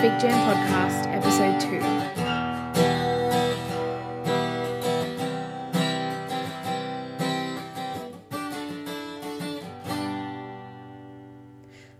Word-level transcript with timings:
Fig 0.00 0.16
Jam 0.20 0.38
Podcast, 0.48 1.12
Episode 1.12 1.60
2. 1.60 1.80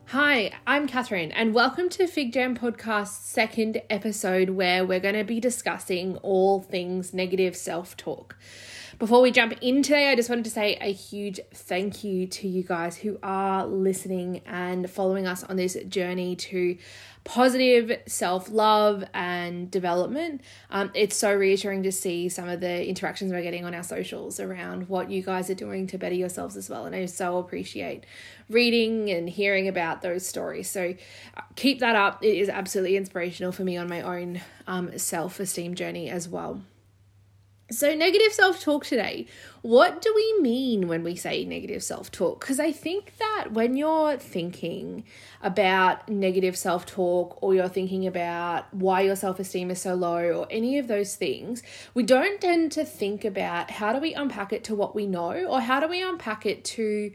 Hi, 0.07 0.53
I'm 0.65 0.87
Catherine, 0.87 1.33
and 1.33 1.53
welcome 1.53 1.89
to 1.89 2.07
Fig 2.07 2.33
Jam 2.33 2.57
Podcast's 2.57 3.17
second 3.17 3.83
episode 3.91 4.51
where 4.51 4.87
we're 4.87 5.01
going 5.01 5.17
to 5.17 5.25
be 5.25 5.41
discussing 5.41 6.19
all 6.19 6.63
things 6.63 7.13
negative 7.13 7.57
self 7.57 7.97
talk. 7.97 8.37
Before 8.99 9.21
we 9.21 9.31
jump 9.31 9.55
in 9.61 9.85
today, 9.85 10.11
I 10.11 10.17
just 10.17 10.29
wanted 10.29 10.45
to 10.47 10.51
say 10.51 10.77
a 10.81 10.93
huge 10.93 11.39
thank 11.55 12.03
you 12.03 12.27
to 12.27 12.49
you 12.49 12.65
guys 12.65 12.97
who 12.97 13.17
are 13.23 13.65
listening 13.65 14.43
and 14.45 14.91
following 14.91 15.25
us 15.25 15.45
on 15.45 15.55
this 15.55 15.77
journey 15.89 16.35
to 16.35 16.77
positive 17.23 17.97
self 18.09 18.51
love 18.51 19.05
and 19.15 19.71
development. 19.71 20.41
Um, 20.69 20.91
it's 20.95 21.17
so 21.17 21.33
reassuring 21.33 21.85
to 21.85 21.93
see 21.93 22.29
some 22.29 22.49
of 22.49 22.59
the 22.59 22.89
interactions 22.89 23.31
we're 23.31 23.43
getting 23.43 23.65
on 23.65 23.73
our 23.73 23.85
socials 23.85 24.41
around 24.41 24.89
what 24.89 25.13
you 25.13 25.23
guys 25.23 25.49
are 25.49 25.55
doing 25.55 25.87
to 25.87 25.97
better 25.97 26.17
yourselves 26.17 26.57
as 26.57 26.69
well. 26.69 26.85
And 26.85 26.97
I 26.97 27.07
so 27.07 27.39
appreciate 27.39 28.05
reading 28.51 29.11
and 29.11 29.31
hearing 29.31 29.69
about 29.69 30.03
those 30.03 30.27
stories. 30.27 30.69
So 30.69 30.95
uh, 31.37 31.43
keep 31.55 31.79
that 31.79 31.95
up. 31.95 32.25
It 32.25 32.37
is 32.37 32.49
absolutely 32.49 32.97
inspirational 32.97 33.53
for 33.53 33.63
me 33.63 33.77
on 33.77 33.89
my 33.89 34.01
own 34.01 34.41
um, 34.67 34.99
self 34.99 35.39
esteem 35.39 35.77
journey 35.77 36.11
as 36.11 36.29
well. 36.29 36.63
So, 37.71 37.95
negative 37.95 38.33
self 38.33 38.63
talk 38.63 38.87
today. 38.87 39.27
What 39.61 40.01
do 40.01 40.11
we 40.15 40.41
mean 40.41 40.89
when 40.89 41.05
we 41.05 41.17
say 41.17 41.45
negative 41.45 41.83
self 41.83 42.11
talk? 42.11 42.41
Because 42.41 42.59
I 42.59 42.73
think 42.73 43.13
that 43.19 43.53
when 43.53 43.77
you're 43.77 44.17
thinking 44.17 45.05
about 45.43 46.09
negative 46.09 46.57
self 46.57 46.87
talk 46.87 47.37
or 47.43 47.55
you're 47.55 47.69
thinking 47.69 48.07
about 48.07 48.73
why 48.73 49.03
your 49.03 49.17
self 49.17 49.39
esteem 49.39 49.71
is 49.71 49.83
so 49.83 49.95
low 49.95 50.33
or 50.33 50.47
any 50.51 50.79
of 50.79 50.89
those 50.89 51.15
things, 51.17 51.63
we 51.93 52.05
don't 52.05 52.41
tend 52.41 52.73
to 52.73 52.87
think 52.87 53.23
about 53.27 53.71
how 53.71 53.93
do 53.93 54.01
we 54.01 54.15
unpack 54.15 54.51
it 54.51 54.65
to 54.65 54.75
what 54.75 54.95
we 54.95 55.07
know 55.07 55.45
or 55.45 55.61
how 55.61 55.79
do 55.79 55.89
we 55.89 56.03
unpack 56.03 56.47
it 56.47 56.65
to 56.65 57.13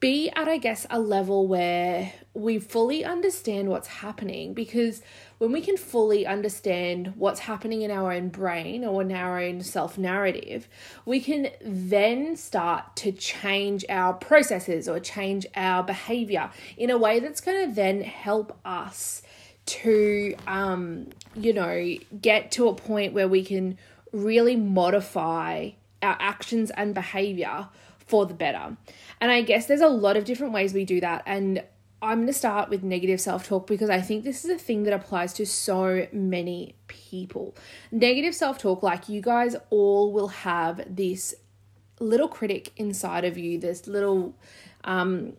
be 0.00 0.30
at, 0.30 0.48
I 0.48 0.58
guess, 0.58 0.86
a 0.90 1.00
level 1.00 1.46
where 1.48 2.12
we 2.34 2.58
fully 2.58 3.04
understand 3.04 3.68
what's 3.68 3.88
happening. 3.88 4.54
Because 4.54 5.02
when 5.38 5.50
we 5.50 5.60
can 5.60 5.76
fully 5.76 6.26
understand 6.26 7.14
what's 7.16 7.40
happening 7.40 7.82
in 7.82 7.90
our 7.90 8.12
own 8.12 8.28
brain 8.28 8.84
or 8.84 9.02
in 9.02 9.12
our 9.12 9.40
own 9.40 9.62
self 9.62 9.98
narrative, 9.98 10.68
we 11.04 11.20
can 11.20 11.48
then 11.60 12.36
start 12.36 12.96
to 12.96 13.12
change 13.12 13.84
our 13.88 14.12
processes 14.12 14.88
or 14.88 15.00
change 15.00 15.46
our 15.56 15.82
behavior 15.82 16.50
in 16.76 16.90
a 16.90 16.98
way 16.98 17.18
that's 17.18 17.40
going 17.40 17.68
to 17.68 17.74
then 17.74 18.02
help 18.02 18.58
us 18.64 19.22
to, 19.64 20.34
um, 20.46 21.08
you 21.34 21.52
know, 21.52 21.96
get 22.20 22.52
to 22.52 22.68
a 22.68 22.74
point 22.74 23.14
where 23.14 23.28
we 23.28 23.44
can 23.44 23.78
really 24.12 24.56
modify 24.56 25.70
our 26.02 26.16
actions 26.20 26.70
and 26.72 26.94
behavior 26.94 27.68
for 28.06 28.26
the 28.26 28.34
better. 28.34 28.76
And 29.20 29.30
I 29.30 29.42
guess 29.42 29.66
there's 29.66 29.80
a 29.80 29.88
lot 29.88 30.16
of 30.16 30.24
different 30.24 30.52
ways 30.52 30.74
we 30.74 30.84
do 30.84 31.00
that. 31.00 31.22
And 31.26 31.62
I'm 32.02 32.18
going 32.18 32.26
to 32.26 32.32
start 32.32 32.68
with 32.68 32.82
negative 32.82 33.20
self 33.20 33.46
talk 33.46 33.66
because 33.68 33.88
I 33.88 34.00
think 34.00 34.24
this 34.24 34.44
is 34.44 34.50
a 34.50 34.58
thing 34.58 34.82
that 34.84 34.92
applies 34.92 35.32
to 35.34 35.46
so 35.46 36.08
many 36.12 36.74
people. 36.88 37.54
Negative 37.92 38.34
self 38.34 38.58
talk, 38.58 38.82
like 38.82 39.08
you 39.08 39.20
guys 39.20 39.54
all 39.70 40.12
will 40.12 40.28
have 40.28 40.84
this 40.88 41.34
little 42.00 42.26
critic 42.26 42.72
inside 42.76 43.24
of 43.24 43.38
you, 43.38 43.58
this 43.58 43.86
little, 43.86 44.34
um, 44.82 45.34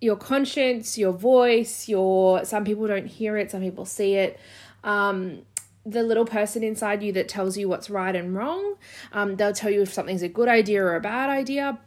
your 0.00 0.16
conscience, 0.16 0.96
your 0.96 1.12
voice, 1.12 1.86
your, 1.86 2.44
some 2.46 2.64
people 2.64 2.86
don't 2.86 3.06
hear 3.06 3.36
it, 3.36 3.50
some 3.50 3.60
people 3.60 3.84
see 3.84 4.14
it. 4.14 4.40
Um, 4.84 5.42
the 5.86 6.02
little 6.02 6.24
person 6.24 6.64
inside 6.64 7.02
you 7.02 7.12
that 7.12 7.28
tells 7.28 7.56
you 7.56 7.68
what's 7.68 7.88
right 7.88 8.14
and 8.14 8.34
wrong. 8.34 8.74
Um, 9.12 9.36
they'll 9.36 9.52
tell 9.52 9.70
you 9.70 9.82
if 9.82 9.92
something's 9.92 10.22
a 10.22 10.28
good 10.28 10.48
idea 10.48 10.82
or 10.82 10.96
a 10.96 11.00
bad 11.00 11.30
idea. 11.30 11.78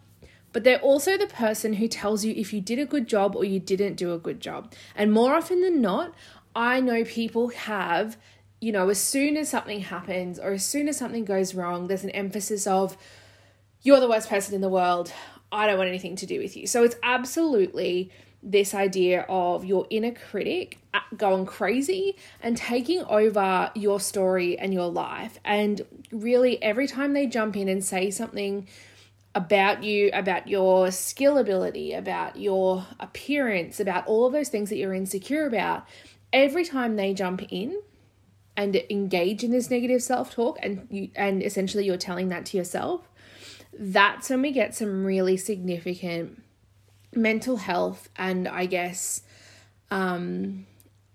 But 0.54 0.64
they're 0.64 0.80
also 0.80 1.18
the 1.18 1.28
person 1.28 1.74
who 1.74 1.88
tells 1.88 2.24
you 2.24 2.34
if 2.36 2.54
you 2.54 2.62
did 2.62 2.80
a 2.80 2.86
good 2.86 3.08
job 3.08 3.36
or 3.36 3.44
you 3.44 3.60
didn't 3.60 3.96
do 3.96 4.14
a 4.14 4.18
good 4.18 4.40
job. 4.40 4.74
And 4.96 5.12
more 5.12 5.36
often 5.36 5.62
than 5.62 5.82
not, 5.82 6.14
I 6.56 6.80
know 6.80 7.04
people 7.04 7.50
have, 7.50 8.18
you 8.62 8.72
know, 8.72 8.90
as 8.90 9.00
soon 9.00 9.38
as 9.38 9.50
something 9.50 9.82
happens 9.82 10.40
or 10.40 10.54
as 10.54 10.66
soon 10.66 10.88
as 10.88 10.98
something 10.98 11.26
goes 11.26 11.54
wrong, 11.54 11.88
there's 11.88 12.06
an 12.06 12.10
emphasis 12.12 12.66
of, 12.66 12.98
you're 13.82 14.00
the 14.00 14.10
worst 14.10 14.30
person 14.30 14.56
in 14.56 14.62
the 14.62 14.70
world. 14.70 15.12
I 15.52 15.68
don't 15.68 15.78
want 15.78 15.90
anything 15.90 16.16
to 16.18 16.26
do 16.26 16.40
with 16.40 16.56
you. 16.56 16.68
So 16.68 16.84
it's 16.84 16.96
absolutely 17.04 18.12
this 18.42 18.74
idea 18.74 19.26
of 19.28 19.66
your 19.66 19.86
inner 19.90 20.12
critic 20.12 20.80
uh, 20.94 21.00
going 21.18 21.46
crazy 21.46 22.16
and 22.42 22.56
taking 22.56 23.04
over 23.04 23.72
your 23.76 24.00
story 24.00 24.58
and 24.58 24.74
your 24.74 24.88
life. 24.88 25.40
And 25.44 25.82
really, 26.12 26.62
every 26.64 26.88
time 26.88 27.14
they 27.14 27.28
jump 27.28 27.58
in 27.58 27.68
and 27.68 27.84
say 27.84 28.12
something 28.12 28.68
about 29.36 29.84
you, 29.84 30.10
about 30.14 30.48
your 30.48 30.92
skill 30.92 31.38
ability, 31.38 31.94
about 31.94 32.38
your 32.38 32.86
appearance, 33.00 33.80
about 33.80 34.08
all 34.08 34.26
of 34.26 34.34
those 34.34 34.50
things 34.50 34.70
that 34.70 34.78
you're 34.78 34.94
insecure 34.94 35.46
about, 35.46 35.86
every 36.34 36.64
time 36.66 36.96
they 36.96 37.14
jump 37.14 37.42
in 37.50 37.80
and 38.56 38.76
engage 38.90 39.44
in 39.44 39.52
this 39.52 39.70
negative 39.70 40.02
self-talk 40.02 40.58
and 40.62 40.88
you 40.90 41.10
and 41.16 41.44
essentially 41.44 41.86
you're 41.86 41.98
telling 41.98 42.30
that 42.30 42.46
to 42.46 42.58
yourself, 42.58 43.08
that's 43.78 44.30
when 44.30 44.42
we 44.42 44.52
get 44.52 44.74
some 44.74 45.06
really 45.06 45.38
significant 45.38 46.42
mental 47.16 47.58
health 47.58 48.10
and 48.16 48.48
I 48.48 48.66
guess 48.66 49.22
um 49.92 50.66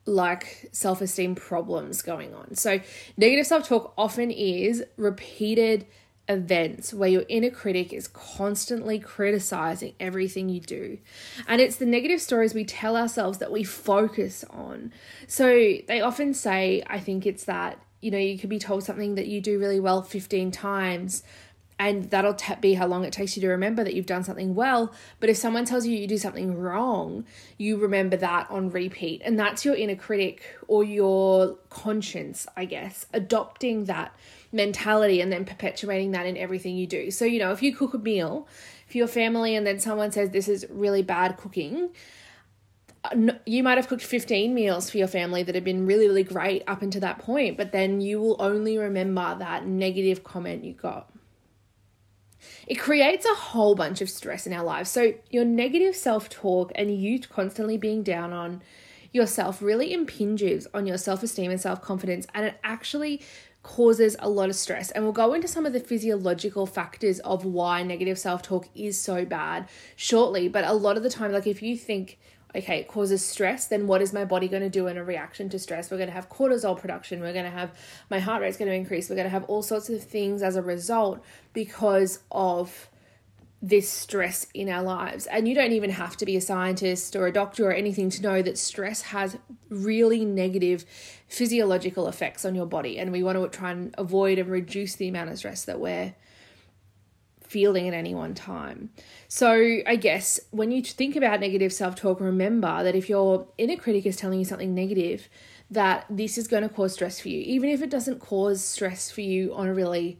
like 0.07 0.69
self 0.73 1.01
esteem 1.01 1.35
problems 1.35 2.03
going 2.03 2.35
on. 2.35 2.55
So, 2.55 2.81
negative 3.17 3.47
self 3.47 3.69
talk 3.69 3.95
often 3.97 4.31
is 4.31 4.85
repeated 4.97 5.87
events 6.29 6.95
where 6.95 7.09
your 7.09 7.25
inner 7.29 7.51
critic 7.51 7.93
is 7.93 8.09
constantly 8.09 8.99
criticizing 8.99 9.95
everything 10.01 10.49
you 10.49 10.61
do. 10.61 10.99
And 11.47 11.61
it's 11.61 11.77
the 11.77 11.87
negative 11.87 12.21
stories 12.21 12.55
we 12.55 12.65
tell 12.65 12.97
ourselves 12.97 13.39
that 13.39 13.53
we 13.53 13.63
focus 13.65 14.45
on. 14.51 14.93
So, 15.27 15.49
they 15.87 16.01
often 16.01 16.35
say, 16.35 16.83
I 16.87 17.01
think 17.01 17.27
it's 17.27 17.45
that, 17.45 17.79
you 18.01 18.11
know, 18.11 18.19
you 18.19 18.39
could 18.39 18.51
be 18.51 18.59
told 18.59 18.85
something 18.85 19.15
that 19.15 19.27
you 19.27 19.41
do 19.41 19.59
really 19.59 19.81
well 19.81 20.03
15 20.03 20.51
times 20.51 21.23
and 21.79 22.11
that'll 22.11 22.35
t- 22.35 22.55
be 22.61 22.75
how 22.75 22.87
long 22.87 23.05
it 23.05 23.13
takes 23.13 23.37
you 23.37 23.41
to 23.43 23.49
remember 23.49 23.83
that 23.83 23.95
you've 23.95 24.07
done 24.07 24.23
something 24.23 24.55
well. 24.55 24.93
But 25.19 25.29
if 25.29 25.37
someone 25.37 25.65
tells 25.65 25.87
you 25.87 25.97
you 25.97 26.07
do 26.07 26.19
something 26.19 26.57
wrong, 26.57 27.25
you 27.59 27.77
remember 27.77 28.17
that 28.19 28.49
on 28.51 28.71
repeat. 28.71 29.23
And 29.25 29.39
that's 29.39 29.65
your 29.65 29.75
inner 29.75 29.97
critic 29.97 30.45
or 30.69 30.85
your 30.85 31.59
conscience, 31.71 32.47
I 32.57 32.67
guess, 32.67 33.07
adopting 33.13 33.85
that 33.87 34.15
mentality 34.53 35.21
and 35.21 35.33
then 35.33 35.45
perpetuating 35.45 36.13
that 36.13 36.27
in 36.27 36.37
everything 36.37 36.77
you 36.77 36.87
do. 36.87 37.11
So, 37.11 37.25
you 37.25 37.41
know, 37.41 37.51
if 37.51 37.61
you 37.61 37.75
cook 37.75 37.93
a 37.93 37.99
meal 37.99 38.47
for 38.87 38.99
your 38.99 39.09
family 39.09 39.57
and 39.57 39.67
then 39.67 39.81
someone 39.81 40.13
says 40.13 40.31
this 40.31 40.49
is 40.49 40.65
really 40.71 41.03
bad 41.03 41.37
cooking, 41.37 41.91
uh, 43.03 43.33
you 43.45 43.65
might 43.65 43.79
have 43.79 43.89
cooked 43.89 44.05
15 44.05 44.55
meals 44.55 44.89
for 44.89 44.99
your 44.99 45.09
family 45.09 45.43
that 45.43 45.57
have 45.57 45.65
been 45.65 45.87
really, 45.87 46.07
really 46.07 46.23
great 46.23 46.63
up 46.69 46.83
until 46.83 47.01
that 47.01 47.19
point, 47.19 47.57
but 47.57 47.73
then 47.73 48.01
you 48.01 48.21
will 48.21 48.37
only 48.39 48.79
remember 48.79 49.35
that 49.41 49.67
negative 49.67 50.23
comment 50.23 50.65
you 50.65 50.73
got. 50.73 51.11
It 52.67 52.77
creates 52.77 53.27
a 53.27 53.35
whole 53.35 53.75
bunch 53.75 54.01
of 54.01 54.11
stress 54.11 54.47
in 54.47 54.53
our 54.53 54.65
lives. 54.65 54.91
So, 54.91 55.15
your 55.31 55.45
negative 55.45 55.97
self 55.97 56.29
talk 56.29 56.73
and 56.75 56.95
you 56.95 57.21
constantly 57.21 57.77
being 57.77 58.03
down 58.03 58.33
on 58.33 58.63
yourself 59.13 59.63
really 59.63 59.93
impinges 59.93 60.67
on 60.75 60.87
your 60.87 60.99
self 60.99 61.23
esteem 61.23 61.51
and 61.51 61.61
self 61.61 61.81
confidence, 61.81 62.27
and 62.35 62.47
it 62.47 62.59
actually 62.65 63.23
causes 63.63 64.15
a 64.19 64.29
lot 64.29 64.51
of 64.51 64.55
stress. 64.55 64.91
And 64.91 65.03
we'll 65.03 65.13
go 65.13 65.33
into 65.35 65.49
some 65.49 65.67
of 65.67 65.73
the 65.73 65.81
physiological 65.81 66.67
factors 66.67 67.19
of 67.21 67.45
why 67.45 67.83
negative 67.83 68.19
self 68.19 68.43
talk 68.43 68.69
is 68.75 68.99
so 68.99 69.25
bad 69.25 69.69
shortly. 69.97 70.49
But 70.49 70.65
a 70.65 70.73
lot 70.73 70.97
of 70.97 71.03
the 71.03 71.11
time, 71.11 71.33
like 71.33 71.47
if 71.47 71.63
you 71.63 71.77
think, 71.77 72.19
okay, 72.55 72.79
it 72.79 72.89
causes 72.89 73.25
stress, 73.25 73.67
then 73.67 73.87
what 73.87 74.01
is 74.01 74.13
my 74.13 74.25
body 74.25 74.49
going 74.49 74.63
to 74.63 74.71
do 74.71 74.87
in 74.87 74.97
a 74.97 75.05
reaction 75.05 75.49
to 75.51 75.59
stress? 75.59 75.91
We're 75.91 75.97
going 75.97 76.09
to 76.09 76.15
have 76.15 76.29
cortisol 76.29 76.79
production. 76.79 77.21
We're 77.21 77.33
going 77.33 77.45
to 77.45 77.51
have 77.51 77.77
my 78.11 78.21
heart 78.21 78.43
rate's 78.43 78.57
going 78.57 78.71
to 78.71 78.75
increase. 78.75 79.09
We're 79.09 79.17
going 79.17 79.27
to 79.27 79.31
have 79.31 79.45
all 79.45 79.63
sorts 79.63 79.91
of 79.91 80.03
things 80.03 80.43
as 80.43 80.57
a 80.57 80.63
result 80.63 81.25
because 81.53 82.21
of 82.31 82.89
this 83.61 83.89
stress 83.89 84.47
in 84.53 84.69
our 84.69 84.83
lives. 84.83 85.27
And 85.27 85.49
you 85.49 85.55
don't 85.55 85.73
even 85.73 85.91
have 85.91 86.19
to 86.19 86.27
be 86.27 86.37
a 86.37 86.41
scientist 86.41 87.17
or 87.17 87.27
a 87.27 87.33
doctor 87.33 87.69
or 87.69 87.73
anything 87.73 88.11
to 88.11 88.23
know 88.23 88.43
that 88.43 88.59
stress 88.59 89.01
has 89.03 89.39
really 89.71 90.25
negative 90.25 90.85
physiological 91.29 92.07
effects 92.07 92.45
on 92.45 92.55
your 92.55 92.67
body. 92.67 92.99
And 92.99 93.11
we 93.11 93.23
want 93.23 93.39
to 93.39 93.59
try 93.59 93.71
and 93.71 93.95
avoid 93.97 94.39
and 94.39 94.51
reduce 94.51 94.97
the 94.97 95.09
amount 95.09 95.31
of 95.31 95.39
stress 95.39 95.65
that 95.65 95.81
we're 95.81 96.15
feeling 97.55 97.87
at 97.87 97.95
any 97.95 98.17
one 98.17 98.35
time. 98.35 98.91
So, 99.29 99.79
I 99.87 99.95
guess 99.95 100.41
when 100.51 100.73
you 100.73 100.83
think 100.83 101.15
about 101.15 101.39
negative 101.39 101.73
self 101.73 101.95
talk, 101.95 102.19
remember 102.19 102.83
that 102.83 102.97
if 102.97 103.09
your 103.09 103.47
inner 103.59 103.77
critic 103.77 104.07
is 104.07 104.17
telling 104.17 104.41
you 104.41 104.45
something 104.45 104.75
negative, 104.75 105.29
that 105.71 106.05
this 106.11 106.37
is 106.37 106.49
going 106.49 106.65
to 106.65 106.69
cause 106.69 106.95
stress 106.95 107.21
for 107.21 107.29
you. 107.29 107.41
Even 107.43 107.71
if 107.71 107.81
it 107.81 107.91
doesn't 107.91 108.19
cause 108.19 108.61
stress 108.61 109.09
for 109.09 109.21
you 109.21 109.55
on 109.55 109.69
a 109.69 109.75
really 109.75 110.19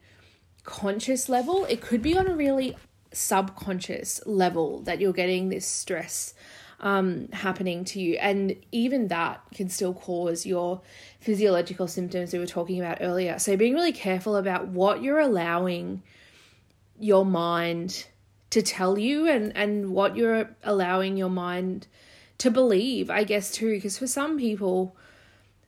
conscious 0.63 1.29
level, 1.29 1.65
it 1.65 1.81
could 1.81 2.03
be 2.03 2.17
on 2.17 2.29
a 2.29 2.37
really 2.37 2.77
subconscious 3.13 4.21
level 4.27 4.83
that 4.83 5.01
you're 5.01 5.13
getting 5.13 5.49
this 5.49 5.67
stress 5.67 6.35
um, 6.79 7.27
happening 7.33 7.85
to 7.87 8.01
you. 8.01 8.15
And 8.21 8.55
even 8.71 9.09
that 9.09 9.43
can 9.53 9.69
still 9.69 9.93
cause 9.93 10.47
your 10.47 10.83
physiological 11.19 11.89
symptoms 11.89 12.33
we 12.33 12.39
were 12.39 12.47
talking 12.47 12.79
about 12.79 12.99
earlier. 13.01 13.41
So, 13.41 13.57
being 13.57 13.75
really 13.75 13.93
careful 13.93 14.37
about 14.37 14.69
what 14.69 15.03
you're 15.03 15.19
allowing 15.19 16.05
your 16.99 17.25
mind 17.25 18.07
to 18.51 18.63
tell 18.63 18.99
you 18.99 19.29
and, 19.29 19.57
and 19.57 19.91
what 19.91 20.17
you're 20.17 20.51
allowing 20.63 21.17
your 21.17 21.31
mind 21.31 21.87
to 22.39 22.51
believe, 22.51 23.11
I 23.11 23.25
guess, 23.25 23.51
too. 23.51 23.71
Because 23.71 23.99
for 23.99 24.07
some 24.07 24.39
people, 24.39 24.97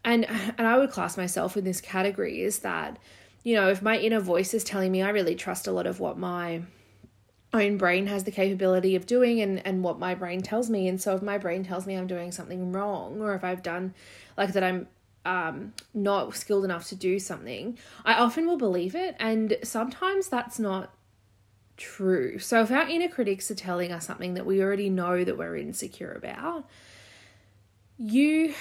and 0.06 0.24
and 0.24 0.66
I 0.66 0.78
would 0.78 0.90
class 0.90 1.16
myself 1.16 1.56
in 1.56 1.64
this 1.64 1.82
category 1.82 2.40
is 2.40 2.60
that 2.60 2.98
you 3.42 3.54
know 3.54 3.68
if 3.68 3.82
my 3.82 3.98
inner 3.98 4.20
voice 4.20 4.54
is 4.54 4.64
telling 4.64 4.92
me 4.92 5.02
I 5.02 5.10
really 5.10 5.34
trust 5.34 5.66
a 5.66 5.72
lot 5.72 5.86
of 5.86 6.00
what 6.00 6.16
my 6.16 6.62
own 7.52 7.76
brain 7.76 8.06
has 8.06 8.24
the 8.24 8.30
capability 8.30 8.94
of 8.96 9.06
doing 9.06 9.40
and 9.40 9.66
and 9.66 9.82
what 9.82 9.98
my 9.98 10.14
brain 10.14 10.42
tells 10.42 10.70
me 10.70 10.88
and 10.88 11.00
so 11.00 11.16
if 11.16 11.22
my 11.22 11.38
brain 11.38 11.64
tells 11.64 11.86
me 11.86 11.96
I'm 11.96 12.06
doing 12.06 12.32
something 12.32 12.72
wrong 12.72 13.20
or 13.20 13.34
if 13.34 13.42
I've 13.42 13.62
done 13.62 13.94
like 14.36 14.52
that 14.52 14.62
I'm 14.62 14.86
um, 15.26 15.72
not 15.92 16.36
skilled 16.36 16.64
enough 16.64 16.88
to 16.90 16.94
do 16.94 17.18
something, 17.18 17.76
I 18.04 18.14
often 18.14 18.46
will 18.46 18.56
believe 18.58 18.94
it. 18.94 19.16
And 19.18 19.58
sometimes 19.64 20.28
that's 20.28 20.60
not 20.60 20.94
true. 21.76 22.38
So 22.38 22.62
if 22.62 22.70
our 22.70 22.88
inner 22.88 23.08
critics 23.08 23.50
are 23.50 23.54
telling 23.54 23.92
us 23.92 24.06
something 24.06 24.34
that 24.34 24.46
we 24.46 24.62
already 24.62 24.90
know 24.90 25.24
that 25.24 25.36
we're 25.36 25.56
insecure 25.56 26.12
about, 26.12 26.68
you 27.98 28.54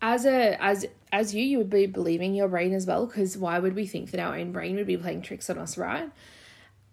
as 0.00 0.24
a 0.24 0.62
as 0.62 0.86
as 1.12 1.34
you 1.34 1.42
you 1.42 1.58
would 1.58 1.70
be 1.70 1.86
believing 1.86 2.34
your 2.34 2.48
brain 2.48 2.72
as 2.72 2.86
well 2.86 3.06
because 3.06 3.36
why 3.36 3.58
would 3.58 3.74
we 3.74 3.86
think 3.86 4.10
that 4.10 4.20
our 4.20 4.36
own 4.36 4.52
brain 4.52 4.76
would 4.76 4.86
be 4.86 4.96
playing 4.96 5.22
tricks 5.22 5.50
on 5.50 5.58
us 5.58 5.76
right? 5.76 6.10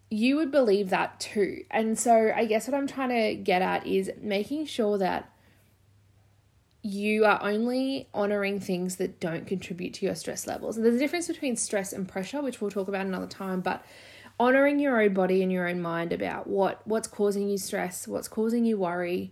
You 0.09 0.37
would 0.37 0.51
believe 0.51 0.89
that 0.89 1.19
too. 1.19 1.63
And 1.69 1.97
so 1.97 2.31
i 2.35 2.45
guess 2.45 2.67
what 2.67 2.75
i'm 2.75 2.87
trying 2.87 3.09
to 3.09 3.35
get 3.35 3.61
at 3.61 3.85
is 3.85 4.11
making 4.21 4.65
sure 4.65 4.97
that 4.97 5.31
you 6.81 7.25
are 7.25 7.41
only 7.41 8.07
honoring 8.13 8.59
things 8.59 8.97
that 8.97 9.19
don't 9.19 9.47
contribute 9.47 9.91
to 9.95 10.05
your 10.05 10.13
stress 10.13 10.45
levels. 10.45 10.77
And 10.77 10.85
there's 10.85 10.97
a 10.97 10.99
difference 10.99 11.27
between 11.27 11.55
stress 11.55 11.91
and 11.93 12.07
pressure 12.07 12.41
which 12.41 12.61
we'll 12.61 12.71
talk 12.71 12.87
about 12.87 13.05
another 13.05 13.27
time 13.27 13.61
but 13.61 13.83
honoring 14.39 14.79
your 14.79 15.01
own 15.01 15.13
body 15.13 15.41
and 15.41 15.51
your 15.51 15.67
own 15.67 15.81
mind 15.81 16.11
about 16.11 16.47
what 16.47 16.85
what's 16.85 17.07
causing 17.07 17.49
you 17.49 17.57
stress 17.57 18.07
what's 18.07 18.27
causing 18.27 18.65
you 18.65 18.77
worry 18.77 19.31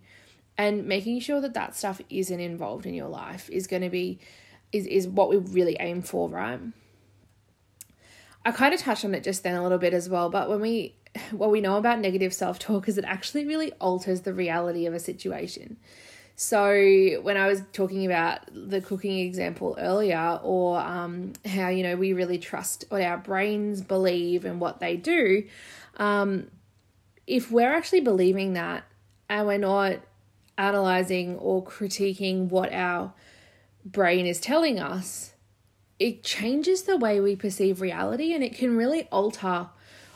and 0.58 0.86
making 0.86 1.20
sure 1.20 1.42
that 1.42 1.54
that 1.54 1.76
stuff 1.76 2.00
isn't 2.10 2.40
involved 2.40 2.86
in 2.86 2.94
your 2.94 3.10
life 3.10 3.50
is 3.50 3.68
going 3.68 3.82
to 3.82 3.90
be 3.90 4.20
is 4.72 4.86
is 4.88 5.08
what 5.08 5.30
we 5.30 5.38
really 5.38 5.76
aim 5.80 6.02
for 6.02 6.30
right? 6.30 6.60
I 8.46 8.52
kind 8.52 8.74
of 8.74 8.80
touched 8.82 9.06
on 9.06 9.16
it 9.16 9.24
just 9.24 9.44
then 9.44 9.56
a 9.56 9.64
little 9.64 9.78
bit 9.78 9.94
as 9.94 10.10
well 10.10 10.30
but 10.30 10.50
when 10.50 10.62
we 10.62 10.96
what 11.32 11.52
we 11.52 11.62
know 11.62 11.78
about 11.78 12.00
negative 12.00 12.34
self-talk 12.34 12.88
is 12.88 12.98
it 12.98 13.06
actually 13.06 13.46
really 13.46 13.72
alters 13.74 14.22
the 14.22 14.34
reality 14.34 14.86
of 14.86 14.94
a 14.94 15.00
situation 15.00 15.78
so 16.36 17.20
when 17.22 17.38
i 17.38 17.48
was 17.48 17.62
talking 17.74 18.06
about 18.06 18.40
the 18.52 18.82
cooking 18.82 19.20
example 19.20 19.76
earlier 19.80 20.40
or 20.44 20.80
um, 20.80 21.34
how 21.46 21.70
you 21.70 21.84
know 21.84 21.96
we 21.96 22.14
really 22.14 22.38
trust 22.38 22.86
what 22.90 23.02
our 23.02 23.18
brains 23.18 23.82
believe 23.82 24.46
and 24.46 24.60
what 24.60 24.80
they 24.80 24.96
do 24.96 25.44
um, 25.98 26.48
if 27.28 27.52
we're 27.52 27.72
actually 27.72 28.02
believing 28.02 28.54
that 28.54 28.84
and 29.30 29.48
we're 29.48 29.58
not 29.58 30.00
analyzing 30.58 31.38
or 31.38 31.64
critiquing 31.64 32.50
what 32.50 32.72
our 32.74 33.14
brain 33.86 34.26
is 34.26 34.40
telling 34.40 34.80
us, 34.80 35.34
it 36.00 36.24
changes 36.24 36.84
the 36.84 36.98
way 36.98 37.20
we 37.20 37.36
perceive 37.36 37.82
reality 37.82 38.34
and 38.34 38.44
it 38.44 38.56
can 38.56 38.76
really 38.76 39.08
alter 39.12 39.68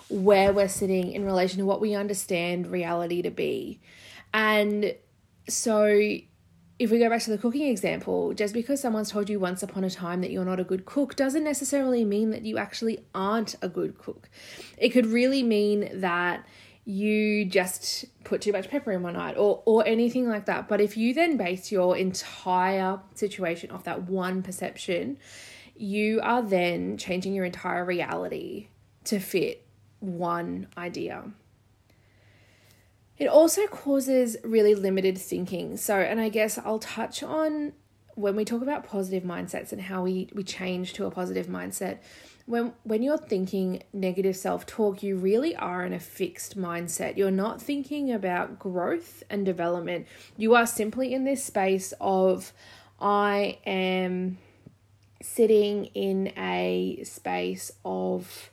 where 0.09 0.53
we're 0.53 0.67
sitting 0.67 1.11
in 1.11 1.25
relation 1.25 1.59
to 1.59 1.65
what 1.65 1.81
we 1.81 1.93
understand 1.93 2.67
reality 2.67 3.21
to 3.21 3.29
be. 3.29 3.79
And 4.33 4.95
so, 5.49 5.85
if 6.79 6.91
we 6.91 6.99
go 6.99 7.09
back 7.09 7.21
to 7.23 7.31
the 7.31 7.37
cooking 7.37 7.67
example, 7.67 8.33
just 8.33 8.53
because 8.53 8.79
someone's 8.79 9.09
told 9.09 9.29
you 9.29 9.39
once 9.39 9.63
upon 9.63 9.83
a 9.83 9.89
time 9.89 10.21
that 10.21 10.31
you're 10.31 10.45
not 10.45 10.59
a 10.59 10.63
good 10.63 10.85
cook 10.85 11.15
doesn't 11.15 11.43
necessarily 11.43 12.05
mean 12.05 12.29
that 12.29 12.43
you 12.43 12.57
actually 12.57 12.99
aren't 13.15 13.55
a 13.61 13.69
good 13.69 13.97
cook. 13.97 14.29
It 14.77 14.89
could 14.89 15.07
really 15.07 15.41
mean 15.41 16.01
that 16.01 16.45
you 16.85 17.43
just 17.43 18.05
put 18.23 18.41
too 18.41 18.53
much 18.53 18.69
pepper 18.69 18.93
in 18.93 19.03
one 19.03 19.13
night 19.15 19.35
or 19.37 19.61
or 19.65 19.85
anything 19.85 20.29
like 20.29 20.45
that. 20.45 20.69
But 20.69 20.79
if 20.79 20.95
you 20.95 21.13
then 21.13 21.35
base 21.35 21.71
your 21.71 21.97
entire 21.97 22.99
situation 23.13 23.71
off 23.71 23.83
that 23.85 24.03
one 24.03 24.43
perception, 24.43 25.17
you 25.75 26.21
are 26.21 26.41
then 26.41 26.97
changing 26.97 27.33
your 27.33 27.45
entire 27.45 27.83
reality 27.83 28.67
to 29.05 29.19
fit 29.19 29.65
one 29.99 30.67
idea. 30.77 31.25
It 33.17 33.27
also 33.27 33.65
causes 33.67 34.37
really 34.43 34.75
limited 34.75 35.17
thinking. 35.17 35.77
So, 35.77 35.95
and 35.99 36.19
I 36.19 36.29
guess 36.29 36.57
I'll 36.57 36.79
touch 36.79 37.23
on 37.23 37.73
when 38.15 38.35
we 38.35 38.43
talk 38.43 38.61
about 38.63 38.83
positive 38.83 39.23
mindsets 39.23 39.71
and 39.71 39.81
how 39.81 40.01
we 40.03 40.29
we 40.33 40.43
change 40.43 40.93
to 40.93 41.05
a 41.05 41.11
positive 41.11 41.47
mindset. 41.47 41.99
When 42.45 42.73
when 42.83 43.03
you're 43.03 43.17
thinking 43.17 43.83
negative 43.93 44.35
self-talk 44.35 45.03
you 45.03 45.17
really 45.17 45.55
are 45.55 45.85
in 45.85 45.93
a 45.93 45.99
fixed 45.99 46.57
mindset. 46.57 47.17
You're 47.17 47.31
not 47.31 47.61
thinking 47.61 48.11
about 48.11 48.59
growth 48.59 49.23
and 49.29 49.45
development. 49.45 50.07
You 50.35 50.55
are 50.55 50.65
simply 50.65 51.13
in 51.13 51.23
this 51.23 51.43
space 51.43 51.93
of 51.99 52.53
i 52.99 53.59
am 53.63 54.39
sitting 55.21 55.85
in 55.93 56.27
a 56.37 56.99
space 57.03 57.71
of 57.85 58.49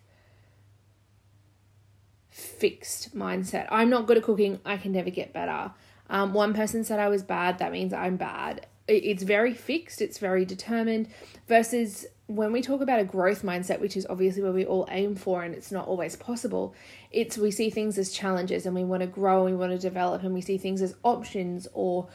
fixed 2.34 3.16
mindset. 3.16 3.68
I'm 3.70 3.88
not 3.88 4.06
good 4.06 4.16
at 4.16 4.24
cooking. 4.24 4.58
I 4.64 4.76
can 4.76 4.90
never 4.90 5.08
get 5.08 5.32
better. 5.32 5.70
Um, 6.10 6.34
one 6.34 6.52
person 6.52 6.82
said 6.82 6.98
i 6.98 7.08
was 7.08 7.22
bad. 7.22 7.58
That 7.58 7.70
means 7.70 7.92
i'm 7.92 8.16
bad. 8.16 8.66
It's 8.88 9.22
very 9.22 9.54
fixed. 9.54 10.02
It's 10.02 10.18
very 10.18 10.44
determined 10.44 11.08
versus 11.46 12.06
when 12.26 12.52
we 12.52 12.60
talk 12.60 12.80
about 12.80 12.98
a 12.98 13.04
growth 13.04 13.42
mindset, 13.42 13.80
which 13.80 13.96
is 13.96 14.04
obviously 14.10 14.42
where 14.42 14.52
we 14.52 14.66
all 14.66 14.86
aim 14.90 15.14
for 15.14 15.44
and 15.44 15.54
it's 15.54 15.70
not 15.70 15.86
always 15.86 16.16
possible, 16.16 16.74
it's 17.12 17.38
we 17.38 17.52
see 17.52 17.70
things 17.70 17.96
as 17.98 18.10
challenges 18.10 18.66
and 18.66 18.74
we 18.74 18.82
want 18.82 19.02
to 19.02 19.06
grow 19.06 19.46
and 19.46 19.54
we 19.54 19.60
want 19.60 19.72
to 19.72 19.78
develop 19.78 20.24
and 20.24 20.34
we 20.34 20.40
see 20.40 20.58
things 20.58 20.82
as 20.82 20.96
options 21.04 21.68
or 21.72 22.08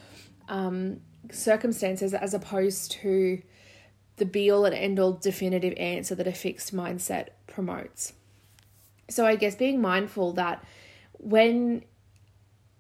um, 0.50 1.00
circumstances 1.32 2.14
as 2.14 2.34
opposed 2.34 2.92
to 2.92 3.42
the 4.18 4.26
be 4.26 4.52
all 4.52 4.66
and 4.66 4.76
end 4.76 5.00
all 5.00 5.14
definitive 5.14 5.74
answer 5.78 6.14
that 6.14 6.28
a 6.28 6.34
fixed 6.34 6.76
mindset 6.76 7.30
promotes. 7.48 8.14
So 9.10 9.26
I 9.26 9.36
guess 9.36 9.56
being 9.56 9.82
mindful 9.82 10.34
that 10.34 10.64
when 11.14 11.84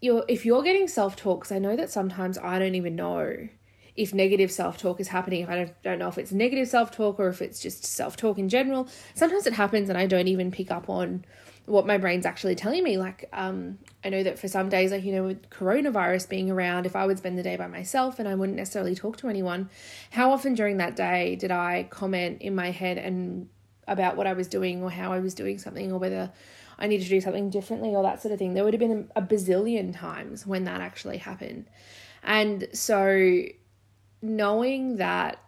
you're 0.01 0.23
if 0.27 0.45
you're 0.45 0.63
getting 0.63 0.87
self 0.87 1.15
talks, 1.15 1.51
I 1.51 1.59
know 1.59 1.75
that 1.75 1.89
sometimes 1.89 2.37
I 2.37 2.59
don't 2.59 2.75
even 2.75 2.95
know 2.95 3.49
if 3.95 4.13
negative 4.13 4.51
self 4.51 4.77
talk 4.77 5.01
is 5.01 5.09
happening, 5.09 5.41
if 5.41 5.49
I 5.49 5.55
don't, 5.55 5.83
don't 5.83 5.99
know 5.99 6.07
if 6.07 6.17
it's 6.17 6.31
negative 6.31 6.69
self 6.69 6.91
talk 6.91 7.19
or 7.19 7.27
if 7.27 7.41
it's 7.41 7.59
just 7.59 7.85
self 7.85 8.15
talk 8.15 8.37
in 8.37 8.47
general. 8.47 8.87
Sometimes 9.13 9.45
it 9.45 9.53
happens 9.53 9.89
and 9.89 9.97
I 9.97 10.07
don't 10.07 10.27
even 10.29 10.51
pick 10.51 10.71
up 10.71 10.89
on 10.89 11.25
what 11.65 11.85
my 11.85 11.97
brain's 11.97 12.25
actually 12.25 12.55
telling 12.55 12.83
me. 12.83 12.97
Like, 12.97 13.27
um, 13.33 13.77
I 14.03 14.09
know 14.09 14.23
that 14.23 14.39
for 14.39 14.47
some 14.47 14.69
days, 14.69 14.91
like, 14.91 15.03
you 15.03 15.11
know, 15.11 15.23
with 15.23 15.49
coronavirus 15.49 16.29
being 16.29 16.49
around, 16.49 16.85
if 16.85 16.95
I 16.95 17.05
would 17.05 17.17
spend 17.17 17.37
the 17.37 17.43
day 17.43 17.57
by 17.57 17.67
myself 17.67 18.19
and 18.19 18.27
I 18.27 18.35
wouldn't 18.35 18.57
necessarily 18.57 18.95
talk 18.95 19.17
to 19.17 19.29
anyone, 19.29 19.69
how 20.11 20.31
often 20.31 20.55
during 20.55 20.77
that 20.77 20.95
day 20.95 21.35
did 21.35 21.51
I 21.51 21.87
comment 21.89 22.41
in 22.41 22.55
my 22.55 22.71
head 22.71 22.97
and 22.97 23.49
about 23.91 24.15
what 24.15 24.27
I 24.27 24.33
was 24.33 24.47
doing 24.47 24.83
or 24.83 24.91
how 24.91 25.11
I 25.11 25.19
was 25.19 25.33
doing 25.33 25.57
something 25.57 25.91
or 25.91 25.99
whether 25.99 26.31
I 26.77 26.87
needed 26.87 27.03
to 27.03 27.09
do 27.09 27.21
something 27.21 27.49
differently 27.49 27.89
or 27.89 28.03
that 28.03 28.21
sort 28.21 28.31
of 28.31 28.39
thing? 28.39 28.53
There 28.53 28.63
would 28.63 28.73
have 28.73 28.79
been 28.79 29.09
a 29.15 29.21
bazillion 29.21 29.97
times 29.97 30.45
when 30.45 30.63
that 30.65 30.81
actually 30.81 31.17
happened. 31.17 31.65
And 32.23 32.67
so 32.73 33.43
knowing 34.21 34.97
that 34.97 35.39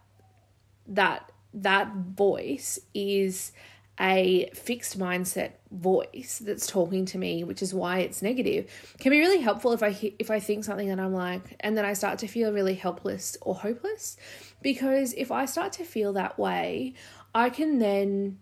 that 0.88 1.32
that 1.54 1.94
voice 1.94 2.80
is 2.94 3.52
a 4.00 4.50
fixed 4.54 4.98
mindset 4.98 5.52
voice 5.70 6.42
that's 6.44 6.66
talking 6.66 7.06
to 7.06 7.18
me 7.18 7.44
which 7.44 7.62
is 7.62 7.74
why 7.74 8.00
it's 8.00 8.22
negative 8.22 8.68
can 9.00 9.12
be 9.12 9.20
really 9.20 9.40
helpful 9.42 9.74
if 9.74 9.84
i 9.84 10.14
if 10.18 10.32
i 10.32 10.40
think 10.40 10.64
something 10.64 10.88
that 10.88 11.00
i'm 11.00 11.14
like 11.14 11.56
and 11.60 11.78
then 11.78 11.86
i 11.86 11.94
start 11.94 12.18
to 12.18 12.28
feel 12.28 12.52
really 12.52 12.74
helpless 12.74 13.38
or 13.42 13.54
hopeless 13.54 14.18
because 14.62 15.14
if 15.14 15.32
i 15.32 15.46
start 15.46 15.74
to 15.74 15.84
feel 15.84 16.14
that 16.14 16.40
way 16.40 16.94
i 17.34 17.50
can 17.50 17.80
then 17.80 18.38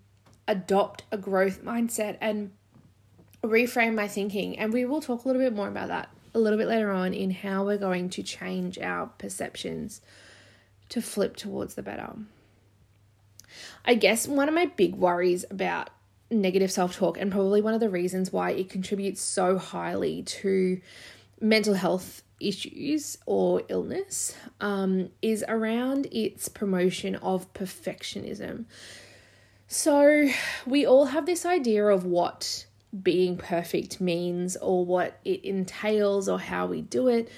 adopt 0.47 1.03
a 1.11 1.17
growth 1.17 1.63
mindset 1.63 2.17
and 2.19 2.51
reframe 3.43 3.95
my 3.95 4.07
thinking 4.07 4.57
and 4.57 4.73
we 4.73 4.83
will 4.85 5.01
talk 5.01 5.23
a 5.23 5.27
little 5.27 5.41
bit 5.41 5.53
more 5.53 5.67
about 5.67 5.87
that 5.87 6.09
a 6.33 6.39
little 6.39 6.57
bit 6.57 6.67
later 6.67 6.91
on 6.91 7.13
in 7.13 7.31
how 7.31 7.65
we're 7.65 7.77
going 7.77 8.09
to 8.09 8.23
change 8.23 8.77
our 8.79 9.07
perceptions 9.17 10.01
to 10.89 11.01
flip 11.01 11.35
towards 11.35 11.75
the 11.75 11.83
better. 11.83 12.13
I 13.85 13.95
guess 13.95 14.27
one 14.27 14.47
of 14.47 14.55
my 14.55 14.65
big 14.65 14.95
worries 14.95 15.45
about 15.49 15.89
negative 16.31 16.71
self 16.71 16.95
talk, 16.95 17.17
and 17.19 17.31
probably 17.31 17.61
one 17.61 17.73
of 17.73 17.79
the 17.79 17.89
reasons 17.89 18.31
why 18.31 18.51
it 18.51 18.69
contributes 18.69 19.21
so 19.21 19.57
highly 19.57 20.21
to 20.23 20.79
mental 21.41 21.73
health 21.73 22.21
issues 22.39 23.17
or 23.25 23.63
illness, 23.69 24.35
um, 24.61 25.09
is 25.21 25.43
around 25.47 26.07
its 26.11 26.49
promotion 26.49 27.15
of 27.15 27.51
perfectionism. 27.53 28.65
So, 29.67 30.29
we 30.65 30.85
all 30.85 31.05
have 31.05 31.25
this 31.25 31.45
idea 31.45 31.85
of 31.85 32.05
what 32.05 32.65
being 33.03 33.37
perfect 33.37 34.01
means 34.01 34.57
or 34.57 34.85
what 34.85 35.19
it 35.23 35.43
entails 35.43 36.27
or 36.27 36.39
how 36.39 36.65
we 36.65 36.81
do 36.81 37.07
it. 37.07 37.29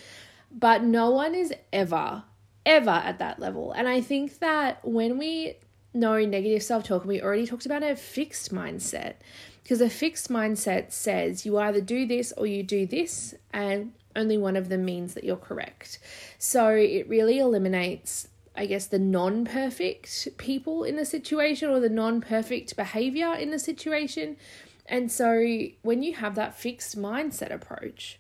But 0.52 0.84
no 0.84 1.12
one 1.12 1.36
is 1.36 1.54
ever, 1.72 2.24
ever 2.66 2.90
at 2.90 3.20
that 3.20 3.40
level. 3.40 3.72
And 3.72 3.88
I 3.88 4.02
think 4.02 4.40
that 4.40 4.80
when 4.84 5.18
we 5.18 5.56
know 5.94 6.18
negative 6.26 6.64
self 6.64 6.84
talk, 6.86 7.06
we 7.06 7.22
already 7.22 7.46
talked 7.46 7.66
about 7.66 7.84
a 7.84 7.96
fixed 7.96 8.54
mindset 8.54 9.16
because 9.64 9.82
a 9.82 9.90
fixed 9.90 10.30
mindset 10.30 10.92
says 10.92 11.46
you 11.46 11.58
either 11.58 11.82
do 11.82 12.06
this 12.06 12.34
or 12.38 12.46
you 12.46 12.64
do 12.64 12.86
this, 12.86 13.36
and 13.52 13.94
only 14.16 14.38
one 14.38 14.56
of 14.56 14.70
them 14.70 14.84
means 14.86 15.14
that 15.14 15.24
you're 15.24 15.38
correct. 15.38 16.00
So 16.38 16.70
it 16.70 17.08
really 17.08 17.40
eliminates 17.40 18.28
I 18.56 18.66
guess, 18.66 18.88
the 18.88 19.00
non 19.00 19.46
perfect 19.46 20.28
people 20.38 20.84
in 20.84 20.98
the 20.98 21.06
situation 21.06 21.70
or 21.70 21.80
the 21.80 21.90
non 21.90 22.22
perfect 22.22 22.76
behavior 22.76 23.34
in 23.34 23.52
the 23.52 23.60
situation. 23.60 24.36
And 24.86 25.12
so 25.12 25.42
when 25.84 26.04
you 26.04 26.16
have 26.16 26.36
that 26.36 26.54
fixed 26.54 26.98
mindset 26.98 27.52
approach, 27.52 28.20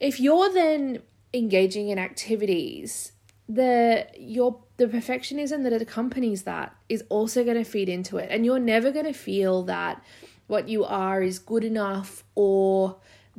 if 0.00 0.18
you're 0.18 0.52
then 0.52 1.02
engaging 1.32 1.88
in 1.88 1.98
activities 1.98 3.12
the 3.48 4.06
your 4.18 4.60
the 4.76 4.86
perfectionism 4.86 5.62
that 5.62 5.72
accompanies 5.80 6.42
that 6.42 6.74
is 6.88 7.02
also 7.08 7.44
going 7.44 7.56
to 7.56 7.64
feed 7.64 7.88
into 7.88 8.18
it 8.18 8.28
and 8.30 8.44
you're 8.44 8.58
never 8.58 8.90
going 8.90 9.06
to 9.06 9.12
feel 9.12 9.62
that 9.62 10.02
what 10.48 10.68
you 10.68 10.84
are 10.84 11.22
is 11.22 11.38
good 11.38 11.62
enough 11.62 12.24
or 12.34 12.96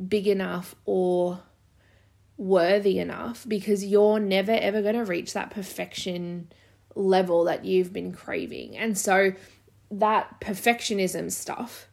big 0.07 0.27
enough 0.27 0.75
or 0.85 1.41
worthy 2.37 2.99
enough 2.99 3.45
because 3.47 3.83
you're 3.83 4.19
never 4.19 4.53
ever 4.53 4.81
going 4.81 4.95
to 4.95 5.03
reach 5.03 5.33
that 5.33 5.51
perfection 5.51 6.49
level 6.95 7.43
that 7.43 7.65
you've 7.65 7.91
been 7.91 8.13
craving. 8.13 8.77
And 8.77 8.97
so 8.97 9.33
that 9.91 10.39
perfectionism 10.39 11.31
stuff 11.31 11.89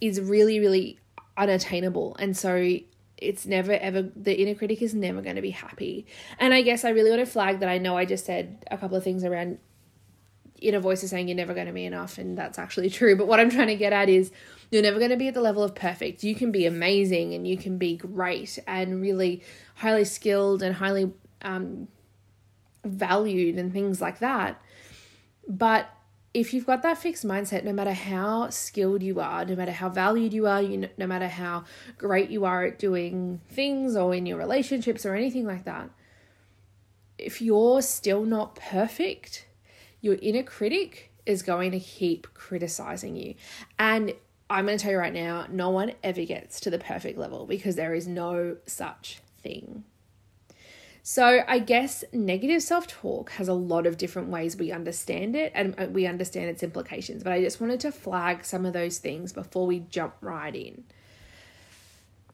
is 0.00 0.20
really, 0.20 0.60
really 0.60 1.00
unattainable. 1.36 2.14
And 2.18 2.36
so 2.36 2.78
it's 3.16 3.46
never 3.46 3.72
ever, 3.72 4.02
the 4.14 4.40
inner 4.40 4.54
critic 4.54 4.82
is 4.82 4.94
never 4.94 5.22
going 5.22 5.36
to 5.36 5.42
be 5.42 5.50
happy. 5.50 6.06
And 6.38 6.54
I 6.54 6.62
guess 6.62 6.84
I 6.84 6.90
really 6.90 7.10
want 7.10 7.24
to 7.24 7.30
flag 7.30 7.60
that 7.60 7.68
I 7.68 7.78
know 7.78 7.96
I 7.96 8.04
just 8.04 8.26
said 8.26 8.64
a 8.70 8.78
couple 8.78 8.96
of 8.96 9.02
things 9.02 9.24
around 9.24 9.58
inner 10.60 10.80
voices 10.80 11.10
saying 11.10 11.28
you're 11.28 11.36
never 11.36 11.54
going 11.54 11.66
to 11.66 11.72
be 11.72 11.84
enough. 11.84 12.18
And 12.18 12.36
that's 12.36 12.58
actually 12.58 12.90
true. 12.98 13.16
But 13.16 13.26
what 13.26 13.40
I'm 13.40 13.50
trying 13.50 13.68
to 13.68 13.76
get 13.76 13.92
at 13.92 14.08
is, 14.08 14.30
you're 14.70 14.82
never 14.82 14.98
going 14.98 15.10
to 15.10 15.16
be 15.16 15.28
at 15.28 15.34
the 15.34 15.40
level 15.40 15.62
of 15.62 15.74
perfect. 15.74 16.22
You 16.22 16.34
can 16.34 16.52
be 16.52 16.66
amazing 16.66 17.32
and 17.32 17.46
you 17.46 17.56
can 17.56 17.78
be 17.78 17.96
great 17.96 18.58
and 18.66 19.00
really 19.00 19.42
highly 19.76 20.04
skilled 20.04 20.62
and 20.62 20.76
highly 20.76 21.12
um, 21.42 21.88
valued 22.84 23.56
and 23.56 23.72
things 23.72 24.00
like 24.00 24.18
that. 24.18 24.60
But 25.48 25.88
if 26.34 26.52
you've 26.52 26.66
got 26.66 26.82
that 26.82 26.98
fixed 26.98 27.26
mindset, 27.26 27.64
no 27.64 27.72
matter 27.72 27.94
how 27.94 28.50
skilled 28.50 29.02
you 29.02 29.20
are, 29.20 29.44
no 29.44 29.56
matter 29.56 29.72
how 29.72 29.88
valued 29.88 30.34
you 30.34 30.46
are, 30.46 30.62
you 30.62 30.88
no 30.98 31.06
matter 31.06 31.28
how 31.28 31.64
great 31.96 32.28
you 32.28 32.44
are 32.44 32.64
at 32.64 32.78
doing 32.78 33.40
things 33.48 33.96
or 33.96 34.14
in 34.14 34.26
your 34.26 34.36
relationships 34.36 35.06
or 35.06 35.14
anything 35.14 35.46
like 35.46 35.64
that, 35.64 35.88
if 37.16 37.40
you're 37.40 37.80
still 37.80 38.24
not 38.24 38.56
perfect, 38.56 39.47
your 40.00 40.16
inner 40.22 40.42
critic 40.42 41.12
is 41.26 41.42
going 41.42 41.72
to 41.72 41.80
keep 41.80 42.32
criticizing 42.34 43.16
you. 43.16 43.34
And 43.78 44.14
I'm 44.50 44.66
going 44.66 44.78
to 44.78 44.82
tell 44.82 44.92
you 44.92 44.98
right 44.98 45.12
now, 45.12 45.46
no 45.50 45.68
one 45.70 45.92
ever 46.02 46.24
gets 46.24 46.60
to 46.60 46.70
the 46.70 46.78
perfect 46.78 47.18
level 47.18 47.46
because 47.46 47.76
there 47.76 47.94
is 47.94 48.08
no 48.08 48.56
such 48.66 49.20
thing. 49.42 49.84
So, 51.02 51.42
I 51.46 51.58
guess 51.58 52.04
negative 52.12 52.62
self 52.62 52.86
talk 52.86 53.30
has 53.32 53.48
a 53.48 53.54
lot 53.54 53.86
of 53.86 53.96
different 53.96 54.28
ways 54.28 54.56
we 54.56 54.72
understand 54.72 55.34
it 55.36 55.52
and 55.54 55.74
uh, 55.78 55.86
we 55.86 56.06
understand 56.06 56.50
its 56.50 56.62
implications, 56.62 57.22
but 57.22 57.32
I 57.32 57.42
just 57.42 57.62
wanted 57.62 57.80
to 57.80 57.92
flag 57.92 58.44
some 58.44 58.66
of 58.66 58.74
those 58.74 58.98
things 58.98 59.32
before 59.32 59.66
we 59.66 59.80
jump 59.80 60.14
right 60.20 60.54
in. 60.54 60.84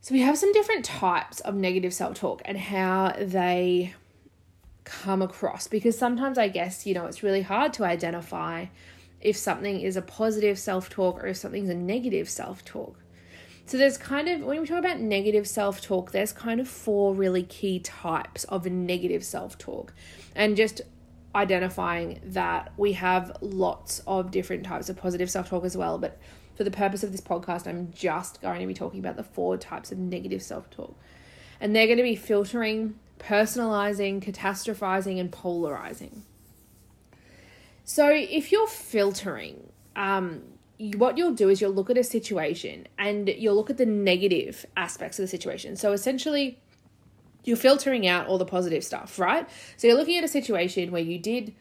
So, 0.01 0.13
we 0.13 0.23
have 0.23 0.37
some 0.39 0.53
different 0.53 0.85
types 0.85 1.39
of 1.41 1.55
negative 1.55 1.95
self 1.95 2.19
talk 2.19 2.43
and 2.45 2.59
how 2.59 3.15
they 3.17 3.95
come 4.85 5.23
across 5.23 5.67
because 5.67 5.97
sometimes 5.97 6.39
I 6.39 6.49
guess, 6.49 6.87
you 6.87 6.95
know, 6.95 7.07
it's 7.07 7.23
really 7.23 7.43
hard 7.43 7.73
to 7.75 7.85
identify 7.85 8.67
if 9.21 9.37
something 9.37 9.81
is 9.81 9.97
a 9.97 10.03
positive 10.03 10.59
self 10.59 10.91
talk 10.91 11.23
or 11.23 11.29
if 11.29 11.37
something's 11.39 11.71
a 11.71 11.75
negative 11.75 12.29
self 12.29 12.65
talk. 12.65 12.99
So 13.67 13.79
there's 13.79 13.97
kind 13.97 14.29
of 14.29 14.43
when 14.43 14.61
we 14.61 14.67
talk 14.67 14.79
about 14.79 15.01
negative 15.01 15.49
self-talk, 15.49 16.13
there's 16.13 16.33
kind 16.33 16.61
of 16.61 16.69
four 16.69 17.15
really 17.15 17.43
key 17.43 17.81
types 17.81 18.45
of 18.45 18.67
negative 18.67 19.25
self-talk. 19.25 19.95
And 20.35 20.57
just 20.57 20.83
identifying 21.35 22.21
that 22.25 22.73
we 22.77 22.93
have 22.93 23.37
lots 23.41 24.03
of 24.07 24.31
different 24.31 24.65
types 24.65 24.89
of 24.91 24.97
positive 24.97 25.31
self-talk 25.31 25.65
as 25.65 25.77
well, 25.77 25.99
but 25.99 26.19
for 26.55 26.63
the 26.63 26.71
purpose 26.71 27.03
of 27.03 27.11
this 27.11 27.23
podcast, 27.23 27.67
I'm 27.67 27.91
just 27.93 28.41
going 28.43 28.61
to 28.61 28.67
be 28.67 28.75
talking 28.75 29.01
about 29.01 29.17
the 29.17 29.25
four 29.25 29.57
types 29.57 29.91
of 29.91 29.99
negative 29.99 30.43
self-talk. 30.43 30.95
And 31.59 31.75
they're 31.75 31.87
going 31.87 31.97
to 31.97 32.05
be 32.05 32.17
filtering, 32.17 32.99
personalizing, 33.19 34.23
catastrophizing 34.23 35.19
and 35.21 35.31
polarizing. 35.31 36.25
So 37.85 38.11
if 38.13 38.51
you're 38.51 38.67
filtering, 38.67 39.71
um, 39.95 40.43
what 40.97 41.17
you'll 41.19 41.35
do 41.35 41.49
is 41.49 41.61
you'll 41.61 41.73
look 41.73 41.91
at 41.91 41.99
a 41.99 42.05
situation 42.05 42.89
and 42.99 43.29
you'll 43.29 43.55
look 43.55 43.71
at 43.71 43.77
the 43.77 43.87
negative 43.87 44.67
aspects 44.77 45.19
of 45.19 45.25
the 45.25 45.29
situation. 45.29 45.77
So 45.77 45.93
essentially, 45.93 46.59
you're 47.45 47.57
filtering 47.57 48.07
out 48.07 48.27
all 48.27 48.39
the 48.39 48.47
positive 48.47 48.83
stuff, 48.83 49.19
right? 49.19 49.49
So 49.77 49.87
you're 49.87 49.97
looking 49.97 50.17
at 50.17 50.25
a 50.25 50.29
situation 50.29 50.91
where 50.91 51.03
you 51.03 51.19
did, 51.19 51.55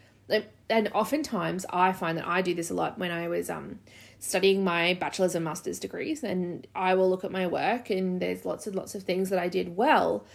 and 0.70 0.90
oftentimes 0.94 1.66
I 1.70 1.92
find 1.92 2.18
that 2.18 2.28
I 2.28 2.42
do 2.42 2.54
this 2.54 2.72
a 2.72 2.74
lot 2.74 2.98
when 2.98 3.12
I 3.12 3.28
was 3.28 3.50
um, 3.50 3.80
studying 4.20 4.64
my 4.64 4.94
bachelor's 4.94 5.36
and 5.36 5.44
master's 5.44 5.80
degrees, 5.80 6.24
and 6.24 6.66
I 6.74 6.96
will 6.96 7.10
look 7.10 7.26
at 7.26 7.32
my 7.32 7.48
work 7.48 7.90
and 7.90 8.22
there's 8.22 8.46
lots 8.46 8.66
and 8.66 8.76
lots 8.76 8.96
of 8.96 9.04
things 9.04 9.30
that 9.30 9.40
I 9.40 9.50
did 9.50 9.76
well, 9.76 10.26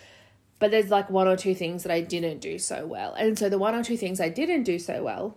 but 0.58 0.70
there's 0.70 0.90
like 0.90 1.08
one 1.10 1.28
or 1.28 1.36
two 1.36 1.54
things 1.54 1.82
that 1.84 1.92
I 1.92 2.00
didn't 2.00 2.40
do 2.40 2.58
so 2.58 2.86
well. 2.86 3.14
And 3.14 3.38
so 3.38 3.48
the 3.48 3.58
one 3.58 3.74
or 3.74 3.84
two 3.84 3.96
things 3.96 4.20
I 4.20 4.28
didn't 4.28 4.64
do 4.64 4.78
so 4.78 5.02
well, 5.02 5.36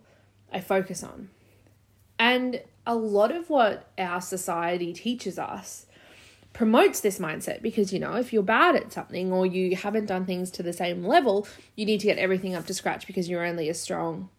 I 0.51 0.59
focus 0.59 1.03
on. 1.03 1.29
And 2.17 2.61
a 2.85 2.95
lot 2.95 3.31
of 3.31 3.49
what 3.49 3.89
our 3.97 4.21
society 4.21 4.93
teaches 4.93 5.37
us 5.37 5.85
promotes 6.53 6.99
this 6.99 7.17
mindset 7.17 7.61
because 7.61 7.93
you 7.93 7.99
know 7.99 8.15
if 8.15 8.33
you're 8.33 8.43
bad 8.43 8.75
at 8.75 8.91
something 8.91 9.31
or 9.31 9.45
you 9.45 9.75
haven't 9.75 10.05
done 10.05 10.25
things 10.25 10.51
to 10.51 10.61
the 10.61 10.73
same 10.73 11.05
level 11.05 11.47
you 11.77 11.85
need 11.85 11.99
to 11.99 12.07
get 12.07 12.17
everything 12.17 12.53
up 12.53 12.65
to 12.65 12.73
scratch 12.73 13.07
because 13.07 13.29
you're 13.29 13.45
only 13.45 13.69
as 13.69 13.79
strong 13.79 14.29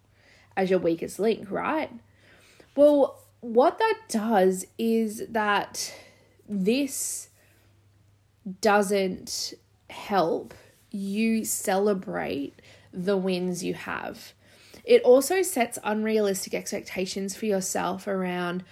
as 0.55 0.69
your 0.69 0.79
weakest 0.79 1.19
link 1.19 1.51
right 1.51 1.91
well 2.77 3.19
what 3.41 3.79
that 3.79 3.99
does 4.09 4.67
is 4.77 5.25
that 5.31 5.95
this 6.47 7.31
doesn't 8.61 9.55
help 9.89 10.53
you 10.93 11.45
celebrate 11.45 12.61
the 12.93 13.17
wins 13.17 13.65
you 13.65 13.75
have 13.75 14.33
it 14.85 15.03
also 15.03 15.43
sets 15.43 15.79
unrealistic 15.85 16.55
expectations 16.55 17.37
for 17.37 17.47
yourself 17.47 18.07
around 18.07 18.65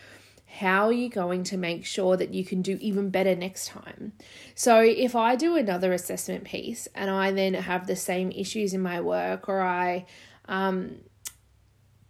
how 0.59 0.87
are 0.87 0.93
you 0.93 1.09
going 1.09 1.45
to 1.45 1.57
make 1.57 1.87
sure 1.87 2.17
that 2.17 2.35
you 2.35 2.45
can 2.45 2.61
do 2.61 2.77
even 2.81 3.11
better 3.11 3.37
next 3.37 3.69
time? 3.69 4.13
So, 4.57 4.81
if 4.81 5.15
I 5.15 5.37
do 5.37 5.57
another 5.57 5.93
assessment 5.93 6.43
piece 6.43 6.89
and 6.93 7.09
I 7.09 7.31
then 7.31 7.55
have 7.55 7.87
the 7.87 7.95
same 7.95 8.33
issues 8.33 8.75
in 8.75 8.81
my 8.81 9.01
work 9.01 9.49
or 9.49 9.61
I 9.61 10.07
um, 10.47 10.97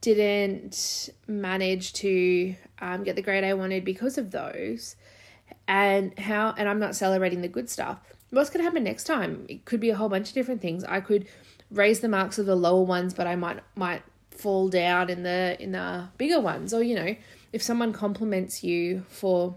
didn't 0.00 1.10
manage 1.26 1.92
to 1.94 2.54
um, 2.78 3.04
get 3.04 3.16
the 3.16 3.22
grade 3.22 3.44
I 3.44 3.52
wanted 3.52 3.84
because 3.84 4.16
of 4.16 4.30
those, 4.30 4.96
and 5.68 6.18
how, 6.18 6.54
and 6.56 6.66
I'm 6.66 6.78
not 6.78 6.96
celebrating 6.96 7.42
the 7.42 7.48
good 7.48 7.68
stuff, 7.68 8.00
what's 8.30 8.50
going 8.50 8.60
to 8.60 8.64
happen 8.64 8.84
next 8.84 9.04
time? 9.04 9.46
It 9.48 9.64
could 9.64 9.80
be 9.80 9.90
a 9.90 9.96
whole 9.96 10.08
bunch 10.08 10.28
of 10.28 10.34
different 10.34 10.60
things. 10.60 10.84
I 10.84 11.00
could 11.00 11.26
raise 11.70 12.00
the 12.00 12.08
marks 12.08 12.38
of 12.38 12.46
the 12.46 12.56
lower 12.56 12.82
ones, 12.82 13.14
but 13.14 13.26
I 13.26 13.36
might 13.36 13.60
might 13.76 14.02
fall 14.30 14.68
down 14.68 15.10
in 15.10 15.22
the 15.22 15.56
in 15.60 15.72
the 15.72 16.08
bigger 16.16 16.40
ones. 16.40 16.72
Or 16.72 16.82
you 16.82 16.94
know, 16.94 17.16
if 17.52 17.62
someone 17.62 17.92
compliments 17.92 18.64
you 18.64 19.04
for 19.08 19.56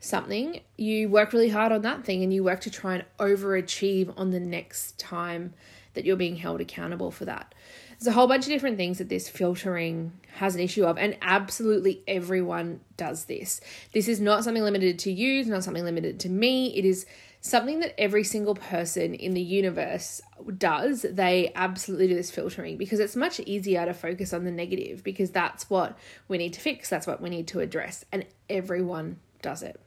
something, 0.00 0.60
you 0.76 1.08
work 1.08 1.32
really 1.32 1.48
hard 1.48 1.72
on 1.72 1.82
that 1.82 2.04
thing 2.04 2.22
and 2.22 2.32
you 2.32 2.44
work 2.44 2.60
to 2.60 2.70
try 2.70 2.94
and 2.94 3.04
overachieve 3.18 4.12
on 4.18 4.30
the 4.30 4.40
next 4.40 4.98
time 4.98 5.54
that 5.94 6.04
you're 6.04 6.16
being 6.16 6.36
held 6.36 6.60
accountable 6.60 7.10
for 7.10 7.24
that. 7.24 7.54
There's 7.98 8.08
a 8.08 8.12
whole 8.12 8.26
bunch 8.26 8.44
of 8.44 8.50
different 8.50 8.76
things 8.76 8.98
that 8.98 9.08
this 9.08 9.28
filtering 9.28 10.12
has 10.34 10.54
an 10.54 10.60
issue 10.60 10.84
of, 10.84 10.98
and 10.98 11.16
absolutely 11.22 12.02
everyone 12.08 12.80
does 12.96 13.26
this. 13.26 13.60
This 13.92 14.08
is 14.08 14.20
not 14.20 14.44
something 14.44 14.62
limited 14.62 14.98
to 15.00 15.12
you, 15.12 15.40
it's 15.40 15.48
not 15.48 15.64
something 15.64 15.84
limited 15.84 16.18
to 16.20 16.28
me. 16.28 16.76
It 16.76 16.84
is 16.84 17.06
something 17.40 17.80
that 17.80 17.94
every 18.00 18.24
single 18.24 18.54
person 18.54 19.14
in 19.14 19.34
the 19.34 19.42
universe 19.42 20.20
does. 20.56 21.02
They 21.02 21.52
absolutely 21.54 22.08
do 22.08 22.14
this 22.14 22.30
filtering 22.30 22.78
because 22.78 23.00
it's 23.00 23.14
much 23.14 23.38
easier 23.40 23.84
to 23.84 23.94
focus 23.94 24.32
on 24.32 24.44
the 24.44 24.50
negative 24.50 25.04
because 25.04 25.30
that's 25.30 25.68
what 25.68 25.96
we 26.26 26.38
need 26.38 26.54
to 26.54 26.60
fix, 26.60 26.88
that's 26.88 27.06
what 27.06 27.20
we 27.20 27.30
need 27.30 27.46
to 27.48 27.60
address, 27.60 28.04
and 28.10 28.24
everyone 28.48 29.20
does 29.42 29.62
it. 29.62 29.80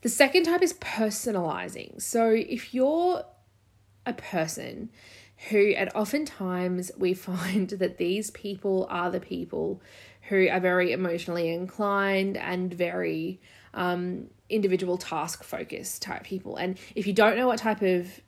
The 0.00 0.08
second 0.08 0.44
type 0.44 0.62
is 0.62 0.74
personalizing. 0.74 2.00
So 2.00 2.30
if 2.30 2.74
you're 2.74 3.24
a 4.04 4.12
person 4.12 4.90
who, 5.50 5.74
and 5.76 5.90
oftentimes 5.94 6.90
we 6.96 7.14
find 7.30 7.70
that 7.70 7.98
these 7.98 8.30
people 8.30 8.86
are 8.90 9.10
the 9.10 9.20
people 9.20 9.80
who 10.28 10.48
are 10.48 10.60
very 10.60 10.92
emotionally 10.92 11.52
inclined 11.52 12.36
and 12.36 12.72
very 12.72 13.40
um, 13.74 14.26
individual 14.48 14.98
task 14.98 15.44
focused 15.44 16.02
type 16.02 16.24
people. 16.24 16.56
And 16.56 16.78
if 16.94 17.06
you 17.06 17.12
don't 17.12 17.36
know 17.36 17.46
what 17.46 17.58
type 17.58 17.82
of 17.82 18.20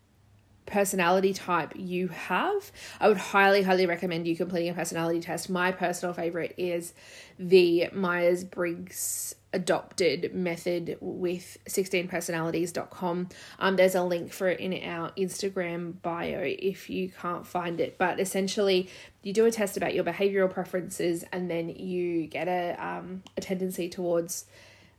personality 0.69 1.33
type 1.33 1.73
you 1.77 2.09
have. 2.09 2.71
I 3.01 3.09
would 3.09 3.17
highly, 3.17 3.63
highly 3.63 3.87
recommend 3.87 4.27
you 4.27 4.37
completing 4.37 4.71
a 4.71 4.75
personality 4.75 5.21
test. 5.21 5.51
My 5.51 5.73
personal 5.73 6.15
favorite 6.15 6.55
is 6.57 6.95
the 7.39 7.89
Myers 7.93 8.45
Briggs 8.45 9.35
adopted 9.53 10.35
method 10.35 10.99
with 11.01 11.57
16personalities.com. 11.69 13.29
Um, 13.59 13.77
there's 13.77 13.95
a 13.95 14.03
link 14.03 14.33
for 14.33 14.49
it 14.49 14.61
in 14.61 14.75
our 14.89 15.11
Instagram 15.13 16.01
bio 16.03 16.41
if 16.43 16.91
you 16.91 17.09
can't 17.09 17.47
find 17.47 17.81
it. 17.81 17.97
But 17.99 18.21
essentially, 18.21 18.91
you 19.23 19.33
do 19.33 19.47
a 19.47 19.51
test 19.51 19.77
about 19.77 19.95
your 19.95 20.05
behavioral 20.05 20.51
preferences 20.51 21.25
and 21.33 21.51
then 21.51 21.71
you 21.71 22.27
get 22.27 22.49
a, 22.49 22.77
um, 22.79 23.23
a 23.37 23.41
tendency 23.41 23.89
towards 23.89 24.45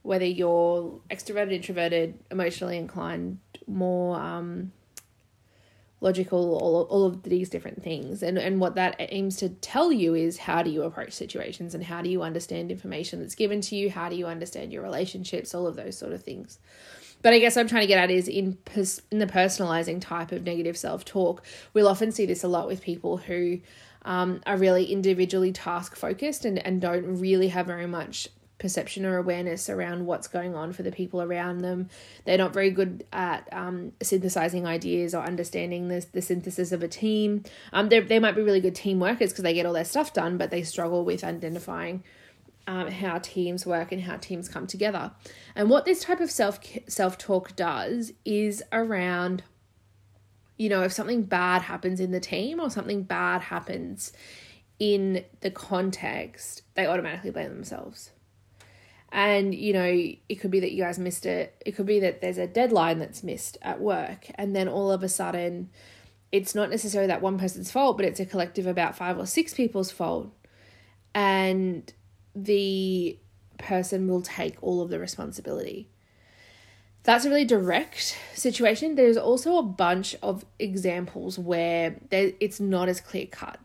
whether 0.01 0.25
you're 0.25 0.99
extroverted, 1.11 1.51
introverted, 1.53 2.17
emotionally 2.31 2.77
inclined, 2.77 3.39
more 3.67 4.17
um, 4.17 4.71
logical, 6.01 6.55
all, 6.55 6.83
all 6.83 7.05
of 7.05 7.23
these 7.23 7.49
different 7.49 7.83
things. 7.83 8.23
And, 8.23 8.37
and 8.37 8.59
what 8.59 8.75
that 8.75 8.95
aims 8.99 9.35
to 9.37 9.49
tell 9.49 9.91
you 9.91 10.15
is 10.15 10.37
how 10.37 10.63
do 10.63 10.69
you 10.69 10.83
approach 10.83 11.11
situations 11.13 11.75
and 11.75 11.83
how 11.83 12.01
do 12.01 12.09
you 12.09 12.21
understand 12.21 12.71
information 12.71 13.19
that's 13.19 13.35
given 13.35 13.61
to 13.61 13.75
you? 13.75 13.89
How 13.89 14.09
do 14.09 14.15
you 14.15 14.25
understand 14.25 14.71
your 14.71 14.83
relationships? 14.83 15.53
All 15.53 15.67
of 15.67 15.75
those 15.75 15.97
sort 15.97 16.13
of 16.13 16.23
things. 16.23 16.59
But 17.21 17.33
I 17.33 17.39
guess 17.39 17.57
I'm 17.57 17.67
trying 17.67 17.81
to 17.81 17.87
get 17.87 18.01
at 18.01 18.09
is 18.09 18.29
in 18.29 18.57
pers- 18.63 19.01
in 19.11 19.19
the 19.19 19.27
personalizing 19.27 19.99
type 19.99 20.31
of 20.31 20.43
negative 20.43 20.77
self 20.77 21.03
talk, 21.03 21.43
we'll 21.73 21.87
often 21.87 22.11
see 22.11 22.25
this 22.25 22.43
a 22.43 22.47
lot 22.47 22.67
with 22.67 22.81
people 22.81 23.17
who 23.17 23.59
um, 24.03 24.41
are 24.45 24.57
really 24.57 24.85
individually 24.85 25.51
task 25.51 25.97
focused 25.97 26.45
and, 26.45 26.65
and 26.65 26.79
don't 26.79 27.19
really 27.19 27.49
have 27.49 27.65
very 27.65 27.87
much 27.87 28.29
perception 28.59 29.05
or 29.05 29.17
awareness 29.17 29.69
around 29.69 30.05
what's 30.05 30.27
going 30.27 30.53
on 30.53 30.73
for 30.73 30.83
the 30.83 30.91
people 30.91 31.21
around 31.21 31.59
them. 31.59 31.89
They're 32.25 32.37
not 32.37 32.53
very 32.53 32.69
good 32.69 33.05
at 33.11 33.47
um, 33.51 33.93
synthesizing 34.01 34.67
ideas 34.67 35.15
or 35.15 35.23
understanding 35.23 35.87
the, 35.87 36.05
the 36.11 36.21
synthesis 36.21 36.71
of 36.71 36.83
a 36.83 36.87
team. 36.87 37.43
Um, 37.73 37.89
they 37.89 38.19
might 38.19 38.35
be 38.35 38.41
really 38.43 38.61
good 38.61 38.75
team 38.75 38.99
workers 38.99 39.31
because 39.31 39.43
they 39.43 39.53
get 39.53 39.65
all 39.65 39.73
their 39.73 39.85
stuff 39.85 40.13
done, 40.13 40.37
but 40.37 40.51
they 40.51 40.61
struggle 40.61 41.03
with 41.03 41.23
identifying 41.23 42.03
um, 42.67 42.91
how 42.91 43.17
teams 43.17 43.65
work 43.65 43.91
and 43.91 44.03
how 44.03 44.17
teams 44.17 44.49
come 44.49 44.67
together. 44.67 45.11
And 45.55 45.69
what 45.69 45.85
this 45.85 46.01
type 46.01 46.19
of 46.19 46.29
self 46.29 46.59
self 46.87 47.17
talk 47.17 47.55
does 47.55 48.11
is 48.25 48.61
around, 48.71 49.43
you 50.57 50.69
know, 50.69 50.83
if 50.83 50.91
something 50.91 51.23
bad 51.23 51.63
happens 51.63 51.99
in 51.99 52.11
the 52.11 52.19
team 52.19 52.59
or 52.59 52.69
something 52.69 53.03
bad 53.03 53.41
happens 53.41 54.11
in 54.77 55.23
the 55.39 55.49
context, 55.49 56.61
they 56.75 56.85
automatically 56.85 57.31
blame 57.31 57.49
themselves 57.49 58.11
and 59.11 59.53
you 59.55 59.73
know 59.73 59.85
it 60.29 60.35
could 60.35 60.51
be 60.51 60.59
that 60.59 60.71
you 60.71 60.83
guys 60.83 60.99
missed 60.99 61.25
it. 61.25 61.61
It 61.65 61.71
could 61.73 61.85
be 61.85 61.99
that 62.01 62.21
there's 62.21 62.37
a 62.37 62.47
deadline 62.47 62.99
that's 62.99 63.23
missed 63.23 63.57
at 63.61 63.79
work. 63.79 64.27
And 64.35 64.55
then 64.55 64.67
all 64.67 64.91
of 64.91 65.03
a 65.03 65.09
sudden 65.09 65.69
it's 66.31 66.53
not 66.53 66.69
necessarily 66.69 67.07
that 67.07 67.21
one 67.21 67.39
person's 67.39 67.71
fault 67.71 67.97
but 67.97 68.05
it's 68.05 68.19
a 68.19 68.25
collective 68.25 68.67
about 68.67 68.95
five 68.95 69.17
or 69.17 69.25
six 69.25 69.53
people's 69.53 69.91
fault. 69.91 70.31
And 71.15 71.91
the 72.35 73.17
person 73.57 74.07
will 74.07 74.21
take 74.21 74.57
all 74.61 74.81
of 74.81 74.89
the 74.89 74.99
responsibility. 74.99 75.89
That's 77.03 77.25
a 77.25 77.29
really 77.29 77.45
direct 77.45 78.17
situation. 78.35 78.95
There's 78.95 79.17
also 79.17 79.57
a 79.57 79.63
bunch 79.63 80.15
of 80.21 80.45
examples 80.59 81.39
where 81.39 81.95
there, 82.09 82.33
it's 82.39 82.59
not 82.59 82.89
as 82.89 83.01
clear 83.01 83.25
cut 83.25 83.59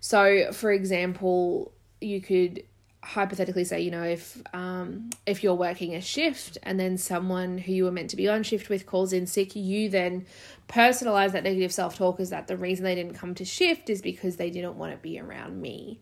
so 0.00 0.52
for 0.52 0.70
example 0.70 1.72
you 2.00 2.20
could 2.20 2.62
hypothetically 3.02 3.64
say 3.64 3.80
you 3.80 3.92
know 3.92 4.02
if 4.02 4.42
um 4.52 5.08
if 5.24 5.44
you're 5.44 5.54
working 5.54 5.94
a 5.94 6.00
shift 6.00 6.58
and 6.64 6.80
then 6.80 6.98
someone 6.98 7.56
who 7.56 7.72
you 7.72 7.84
were 7.84 7.92
meant 7.92 8.10
to 8.10 8.16
be 8.16 8.28
on 8.28 8.42
shift 8.42 8.68
with 8.68 8.86
calls 8.86 9.12
in 9.12 9.24
sick 9.24 9.54
you 9.54 9.88
then 9.88 10.26
personalize 10.68 11.30
that 11.30 11.44
negative 11.44 11.72
self-talk 11.72 12.18
as 12.18 12.30
that 12.30 12.48
the 12.48 12.56
reason 12.56 12.84
they 12.84 12.96
didn't 12.96 13.14
come 13.14 13.36
to 13.36 13.44
shift 13.44 13.88
is 13.88 14.02
because 14.02 14.36
they 14.36 14.50
didn't 14.50 14.76
want 14.76 14.92
to 14.92 14.98
be 14.98 15.18
around 15.18 15.60
me. 15.60 16.00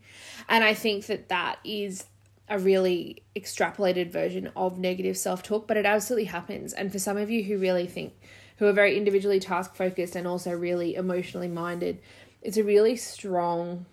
And 0.49 0.63
i 0.63 0.73
think 0.73 1.05
that 1.05 1.29
that 1.29 1.59
is 1.63 2.05
a 2.49 2.57
really 2.57 3.21
extrapolated 3.35 4.11
version 4.11 4.51
of 4.55 4.79
negative 4.79 5.17
self-talk 5.17 5.67
but 5.67 5.77
it 5.77 5.85
absolutely 5.85 6.25
happens. 6.25 6.73
And 6.73 6.91
for 6.91 6.97
some 6.97 7.17
of 7.17 7.29
you 7.29 7.43
who 7.43 7.59
really 7.59 7.85
think 7.85 8.13
who 8.57 8.65
are 8.65 8.73
very 8.73 8.97
individually 8.97 9.39
task 9.39 9.75
focused 9.75 10.15
and 10.15 10.27
also 10.27 10.51
really 10.51 10.95
emotionally 10.95 11.47
minded 11.47 11.99
it's 12.41 12.57
a 12.57 12.63
really 12.63 12.95
strong 12.95 13.85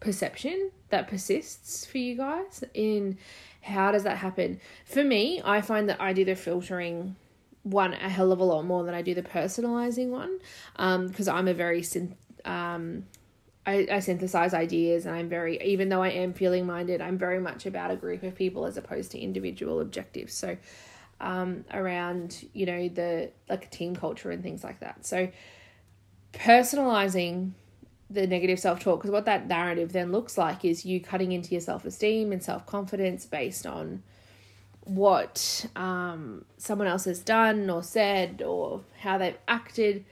perception 0.00 0.70
that 0.88 1.08
persists 1.08 1.84
for 1.86 1.98
you 1.98 2.16
guys 2.16 2.64
in 2.74 3.18
how 3.62 3.92
does 3.92 4.04
that 4.04 4.16
happen? 4.16 4.60
For 4.86 5.04
me 5.04 5.42
i 5.44 5.60
find 5.60 5.88
that 5.88 6.00
i 6.00 6.12
do 6.12 6.24
the 6.24 6.34
filtering 6.34 7.16
one 7.62 7.92
a 7.92 8.08
hell 8.08 8.32
of 8.32 8.40
a 8.40 8.44
lot 8.44 8.64
more 8.64 8.84
than 8.84 8.94
i 8.94 9.02
do 9.02 9.14
the 9.14 9.22
personalizing 9.22 10.08
one 10.08 10.38
because 11.08 11.28
um, 11.28 11.36
i'm 11.36 11.48
a 11.48 11.54
very 11.54 11.82
synth 11.82 12.14
um, 12.46 13.04
I, 13.66 13.86
I 13.92 14.00
synthesize 14.00 14.54
ideas 14.54 15.04
and 15.04 15.14
i'm 15.14 15.28
very 15.28 15.60
even 15.62 15.90
though 15.90 16.02
i 16.02 16.08
am 16.08 16.32
feeling 16.32 16.66
minded 16.66 17.02
i'm 17.02 17.18
very 17.18 17.38
much 17.38 17.66
about 17.66 17.90
a 17.90 17.96
group 17.96 18.22
of 18.22 18.34
people 18.34 18.64
as 18.64 18.78
opposed 18.78 19.10
to 19.12 19.18
individual 19.18 19.80
objectives. 19.80 20.32
So 20.32 20.56
um, 21.20 21.64
around 21.72 22.44
you 22.52 22.66
know 22.66 22.88
the 22.88 23.30
like 23.48 23.70
team 23.70 23.94
culture 23.94 24.30
and 24.30 24.42
things 24.42 24.64
like 24.64 24.80
that. 24.80 25.04
So 25.04 25.28
personalizing 26.32 27.52
the 28.10 28.26
negative 28.26 28.58
self 28.58 28.80
talk 28.80 28.98
because 29.00 29.12
what 29.12 29.24
that 29.24 29.46
narrative 29.46 29.92
then 29.92 30.10
looks 30.10 30.36
like 30.36 30.64
is 30.64 30.84
you 30.84 31.00
cutting 31.00 31.32
into 31.32 31.52
your 31.52 31.60
self 31.60 31.84
esteem 31.84 32.32
and 32.32 32.42
self 32.42 32.66
confidence 32.66 33.24
based 33.24 33.66
on 33.66 34.02
what 34.84 35.66
um, 35.76 36.44
someone 36.56 36.88
else 36.88 37.04
has 37.04 37.20
done 37.20 37.70
or 37.70 37.82
said 37.82 38.42
or 38.42 38.82
how 38.98 39.16
they've 39.16 39.38
acted 39.46 40.04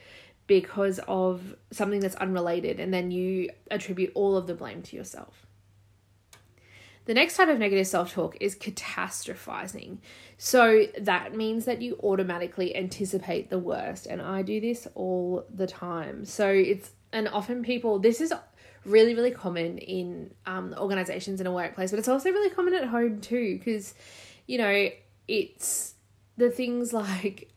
because 0.47 0.99
of 1.07 1.55
something 1.71 2.01
that's 2.01 2.15
unrelated, 2.17 2.81
and 2.81 2.93
then 2.93 3.11
you 3.11 3.51
attribute 3.71 4.11
all 4.15 4.37
of 4.37 4.47
the 4.47 4.55
blame 4.55 4.83
to 4.83 4.97
yourself. 4.97 5.47
The 7.05 7.15
next 7.15 7.37
type 7.37 7.49
of 7.49 7.59
negative 7.59 7.87
self 7.87 8.13
talk 8.13 8.37
is 8.41 8.55
catastrophizing. 8.55 9.99
So 10.37 10.87
that 10.99 11.35
means 11.35 11.65
that 11.65 11.81
you 11.81 11.99
automatically 12.03 12.77
anticipate 12.77 13.51
the 13.51 13.59
worst. 13.59 14.07
And 14.07 14.21
I 14.21 14.43
do 14.43 14.61
this 14.61 14.87
all 14.95 15.45
the 15.53 15.67
time. 15.67 16.25
So 16.25 16.49
it's 16.49 16.91
and 17.13 17.29
often 17.29 17.63
people 17.63 17.99
this 17.99 18.21
is 18.21 18.33
really 18.85 19.15
really 19.15 19.31
common 19.31 19.79
in 19.79 20.31
um, 20.47 20.75
organizations 20.79 21.41
in 21.41 21.47
a 21.47 21.53
workplace 21.53 21.91
but 21.91 21.99
it's 21.99 22.09
also 22.09 22.31
really 22.31 22.51
common 22.51 22.75
at 22.75 22.85
home 22.85 23.21
too 23.21 23.59
because 23.59 23.95
you 24.47 24.59
know 24.59 24.89
it's 25.27 25.95
the 26.37 26.51
things 26.51 26.93
like 26.93 27.53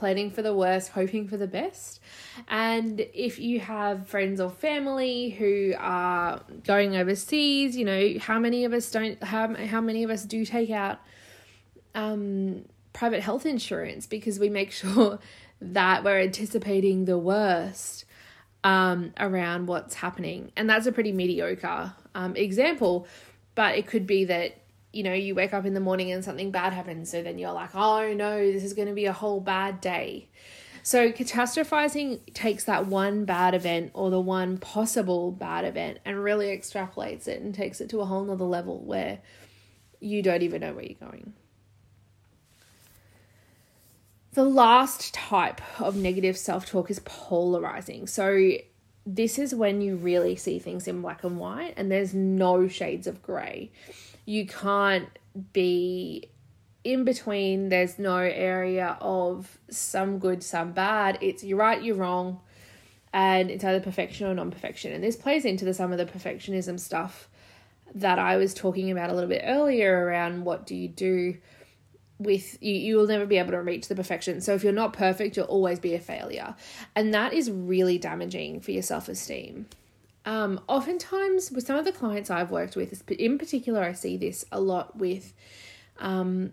planning 0.00 0.30
for 0.30 0.40
the 0.40 0.54
worst 0.54 0.88
hoping 0.92 1.28
for 1.28 1.36
the 1.36 1.46
best. 1.46 2.00
And 2.48 3.00
if 3.12 3.38
you 3.38 3.60
have 3.60 4.06
friends 4.06 4.40
or 4.40 4.48
family 4.48 5.28
who 5.28 5.74
are 5.78 6.40
going 6.64 6.96
overseas 6.96 7.76
you 7.76 7.84
know 7.84 8.14
how 8.18 8.38
many 8.38 8.64
of 8.64 8.72
us 8.72 8.90
don't 8.90 9.22
how, 9.22 9.54
how 9.54 9.82
many 9.82 10.02
of 10.02 10.10
us 10.10 10.24
do 10.24 10.44
take 10.46 10.70
out 10.70 11.00
um, 11.94 12.64
private 12.94 13.20
health 13.20 13.44
insurance 13.44 14.06
because 14.06 14.38
we 14.38 14.48
make 14.48 14.70
sure 14.82 15.18
that 15.60 16.02
we're 16.02 16.20
anticipating 16.20 17.04
the 17.04 17.18
worst 17.18 18.06
um, 18.64 19.12
around 19.18 19.66
what's 19.66 19.94
happening. 19.94 20.52
And 20.56 20.68
that's 20.68 20.86
a 20.86 20.92
pretty 20.92 21.12
mediocre 21.12 21.94
um, 22.14 22.36
example, 22.36 23.06
but 23.54 23.76
it 23.76 23.86
could 23.86 24.06
be 24.06 24.24
that, 24.26 24.56
you 24.92 25.02
know, 25.02 25.14
you 25.14 25.34
wake 25.34 25.54
up 25.54 25.64
in 25.64 25.74
the 25.74 25.80
morning 25.80 26.10
and 26.10 26.24
something 26.24 26.50
bad 26.50 26.72
happens. 26.72 27.10
So 27.10 27.22
then 27.22 27.38
you're 27.38 27.52
like, 27.52 27.74
oh 27.74 28.12
no, 28.12 28.38
this 28.38 28.64
is 28.64 28.74
going 28.74 28.88
to 28.88 28.94
be 28.94 29.06
a 29.06 29.12
whole 29.12 29.40
bad 29.40 29.80
day. 29.80 30.28
So 30.82 31.12
catastrophizing 31.12 32.32
takes 32.32 32.64
that 32.64 32.86
one 32.86 33.24
bad 33.24 33.54
event 33.54 33.90
or 33.94 34.10
the 34.10 34.20
one 34.20 34.56
possible 34.56 35.30
bad 35.30 35.64
event 35.64 35.98
and 36.04 36.22
really 36.22 36.46
extrapolates 36.46 37.28
it 37.28 37.42
and 37.42 37.54
takes 37.54 37.80
it 37.80 37.90
to 37.90 38.00
a 38.00 38.06
whole 38.06 38.24
nother 38.24 38.44
level 38.44 38.80
where 38.80 39.20
you 40.00 40.22
don't 40.22 40.42
even 40.42 40.62
know 40.62 40.72
where 40.72 40.84
you're 40.84 41.10
going. 41.10 41.34
The 44.32 44.44
last 44.44 45.12
type 45.12 45.60
of 45.80 45.96
negative 45.96 46.36
self 46.36 46.66
talk 46.66 46.90
is 46.90 47.00
polarizing. 47.00 48.06
So, 48.06 48.52
this 49.06 49.38
is 49.38 49.54
when 49.54 49.80
you 49.80 49.96
really 49.96 50.36
see 50.36 50.58
things 50.58 50.86
in 50.86 51.02
black 51.02 51.24
and 51.24 51.38
white 51.38 51.74
and 51.76 51.90
there's 51.90 52.14
no 52.14 52.68
shades 52.68 53.06
of 53.06 53.22
grey. 53.22 53.72
You 54.24 54.46
can't 54.46 55.08
be 55.52 56.30
in 56.84 57.04
between, 57.04 57.68
there's 57.68 57.98
no 57.98 58.16
area 58.16 58.96
of 59.00 59.58
some 59.70 60.18
good, 60.18 60.42
some 60.42 60.72
bad. 60.72 61.18
It's 61.20 61.42
you're 61.44 61.58
right, 61.58 61.82
you're 61.82 61.96
wrong, 61.96 62.40
and 63.12 63.50
it's 63.50 63.64
either 63.64 63.80
perfection 63.80 64.26
or 64.26 64.34
non 64.34 64.50
perfection. 64.50 64.92
And 64.92 65.02
this 65.02 65.16
plays 65.16 65.44
into 65.44 65.64
the, 65.64 65.74
some 65.74 65.92
of 65.92 65.98
the 65.98 66.06
perfectionism 66.06 66.78
stuff 66.78 67.28
that 67.94 68.18
I 68.18 68.36
was 68.36 68.54
talking 68.54 68.90
about 68.90 69.10
a 69.10 69.14
little 69.14 69.28
bit 69.28 69.42
earlier 69.44 70.04
around 70.04 70.44
what 70.44 70.66
do 70.66 70.76
you 70.76 70.88
do 70.88 71.36
with 72.20 72.62
you 72.62 72.74
you 72.74 72.96
will 72.96 73.06
never 73.06 73.26
be 73.26 73.38
able 73.38 73.52
to 73.52 73.62
reach 73.62 73.88
the 73.88 73.94
perfection. 73.94 74.40
So 74.40 74.54
if 74.54 74.62
you're 74.62 74.72
not 74.72 74.92
perfect 74.92 75.36
you'll 75.36 75.46
always 75.46 75.80
be 75.80 75.94
a 75.94 75.98
failure. 75.98 76.54
And 76.94 77.12
that 77.14 77.32
is 77.32 77.50
really 77.50 77.98
damaging 77.98 78.60
for 78.60 78.70
your 78.70 78.82
self-esteem. 78.82 79.66
Um, 80.26 80.60
oftentimes 80.68 81.50
with 81.50 81.66
some 81.66 81.76
of 81.76 81.86
the 81.86 81.92
clients 81.92 82.28
i've 82.28 82.50
worked 82.50 82.76
with 82.76 83.10
in 83.10 83.38
particular 83.38 83.82
i 83.82 83.92
see 83.92 84.18
this 84.18 84.44
a 84.52 84.60
lot 84.60 84.94
with 84.98 85.32
um, 85.98 86.52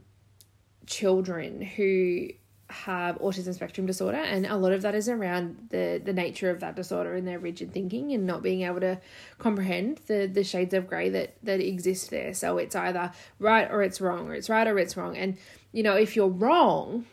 children 0.86 1.62
who 1.62 2.30
have 2.70 3.18
autism 3.20 3.54
spectrum 3.54 3.88
disorder 3.88 4.18
and 4.18 4.46
a 4.46 4.58
lot 4.58 4.74
of 4.74 4.82
that 4.82 4.94
is 4.94 5.08
around 5.08 5.68
the 5.70 6.02
the 6.04 6.12
nature 6.12 6.50
of 6.50 6.60
that 6.60 6.76
disorder 6.76 7.16
and 7.16 7.26
their 7.26 7.40
rigid 7.40 7.72
thinking 7.72 8.12
and 8.12 8.26
not 8.26 8.44
being 8.44 8.64
able 8.64 8.82
to 8.82 9.00
comprehend 9.38 10.02
the 10.08 10.28
the 10.28 10.44
shades 10.44 10.74
of 10.74 10.86
gray 10.86 11.10
that 11.10 11.36
that 11.44 11.62
exist 11.62 12.10
there. 12.10 12.34
So 12.34 12.58
it's 12.58 12.76
either 12.76 13.14
right 13.40 13.72
or 13.72 13.84
it's 13.84 14.02
wrong 14.02 14.28
or 14.28 14.34
it's 14.34 14.50
right 14.50 14.68
or 14.68 14.78
it's 14.78 14.98
wrong. 14.98 15.16
And 15.16 15.38
you 15.72 15.84
know 15.84 15.96
if 15.96 16.16
you're 16.16 16.28
wrong 16.28 17.06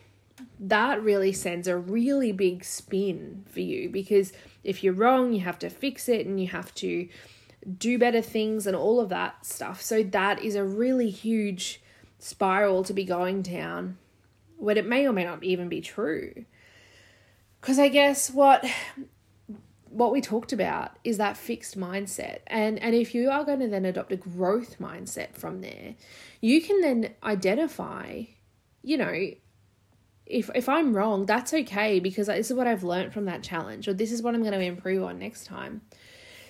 that 0.59 1.01
really 1.01 1.31
sends 1.31 1.67
a 1.67 1.77
really 1.77 2.31
big 2.31 2.63
spin 2.63 3.45
for 3.49 3.61
you 3.61 3.89
because 3.89 4.33
if 4.63 4.83
you're 4.83 4.93
wrong 4.93 5.33
you 5.33 5.39
have 5.39 5.59
to 5.59 5.69
fix 5.69 6.09
it 6.09 6.25
and 6.25 6.39
you 6.39 6.47
have 6.47 6.73
to 6.75 7.07
do 7.77 7.97
better 7.97 8.21
things 8.21 8.67
and 8.67 8.75
all 8.75 8.99
of 8.99 9.09
that 9.09 9.45
stuff 9.45 9.81
so 9.81 10.03
that 10.03 10.41
is 10.41 10.55
a 10.55 10.63
really 10.63 11.09
huge 11.09 11.81
spiral 12.19 12.83
to 12.83 12.93
be 12.93 13.03
going 13.03 13.41
down 13.41 13.97
when 14.57 14.77
it 14.77 14.85
may 14.85 15.07
or 15.07 15.13
may 15.13 15.23
not 15.23 15.43
even 15.43 15.69
be 15.69 15.81
true. 15.81 16.45
Because 17.61 17.79
I 17.79 17.87
guess 17.87 18.29
what 18.31 18.65
what 19.89 20.11
we 20.11 20.19
talked 20.19 20.51
about 20.51 20.97
is 21.03 21.17
that 21.17 21.37
fixed 21.37 21.77
mindset. 21.77 22.39
And 22.47 22.79
and 22.79 22.95
if 22.95 23.15
you 23.15 23.29
are 23.29 23.43
going 23.43 23.59
to 23.59 23.67
then 23.67 23.85
adopt 23.85 24.11
a 24.11 24.17
growth 24.17 24.77
mindset 24.79 25.35
from 25.35 25.61
there, 25.61 25.95
you 26.41 26.61
can 26.61 26.81
then 26.81 27.13
identify, 27.23 28.23
you 28.85 28.97
know, 28.97 29.29
if 30.25 30.49
if 30.55 30.69
I'm 30.69 30.95
wrong, 30.95 31.25
that's 31.25 31.53
okay 31.53 31.99
because 31.99 32.27
this 32.27 32.49
is 32.49 32.55
what 32.55 32.67
I've 32.67 32.83
learned 32.83 33.13
from 33.13 33.25
that 33.25 33.43
challenge 33.43 33.87
or 33.87 33.93
this 33.93 34.11
is 34.11 34.21
what 34.21 34.35
I'm 34.35 34.41
going 34.41 34.53
to 34.53 34.59
improve 34.59 35.03
on 35.03 35.19
next 35.19 35.45
time. 35.45 35.81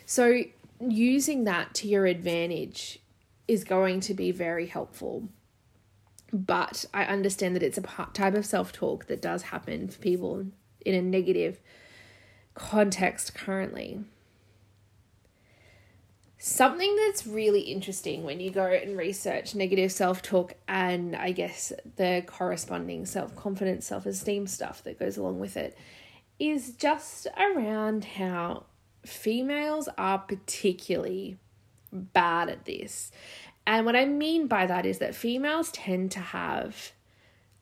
So 0.06 0.42
using 0.80 1.46
that 1.46 1.74
to 1.76 1.88
your 1.88 2.06
advantage 2.06 3.00
is 3.48 3.64
going 3.64 4.02
to 4.02 4.14
be 4.14 4.32
very 4.32 4.68
helpful 4.68 5.30
but 6.36 6.86
I 6.94 7.06
understand 7.06 7.56
that 7.56 7.64
it's 7.64 7.78
a 7.78 8.08
type 8.14 8.36
of 8.36 8.46
self 8.46 8.74
talk 8.74 9.06
that 9.08 9.22
does 9.22 9.44
happen 9.44 9.88
for 9.88 10.00
people 10.00 10.46
in 10.86 10.94
a 10.94 11.02
negative 11.02 11.60
context 12.54 13.34
currently. 13.34 14.02
Something 16.38 16.96
that's 16.98 17.26
really 17.26 17.62
interesting 17.62 18.24
when 18.24 18.40
you 18.40 18.52
go 18.52 18.66
and 18.66 18.98
research 18.98 19.56
negative 19.56 19.92
self 19.92 20.22
talk 20.22 20.54
and 20.68 21.16
I 21.16 21.32
guess 21.32 21.72
the 21.96 22.24
corresponding 22.26 23.06
self 23.06 23.36
confidence, 23.36 23.88
self 23.88 24.06
esteem 24.06 24.46
stuff 24.48 24.84
that 24.84 25.00
goes 25.00 25.18
along 25.18 25.40
with 25.40 25.56
it 25.56 25.78
is 26.38 26.72
just 26.72 27.28
around 27.38 28.04
how 28.04 28.66
females 29.06 29.88
are 29.98 30.20
particularly 30.20 31.38
bad 31.92 32.50
at 32.50 32.66
this. 32.66 33.12
And 33.66 33.86
what 33.86 33.96
I 33.96 34.06
mean 34.06 34.48
by 34.48 34.66
that 34.66 34.86
is 34.86 35.00
that 35.00 35.16
females 35.16 35.72
tend 35.72 36.12
to 36.12 36.20
have 36.20 36.92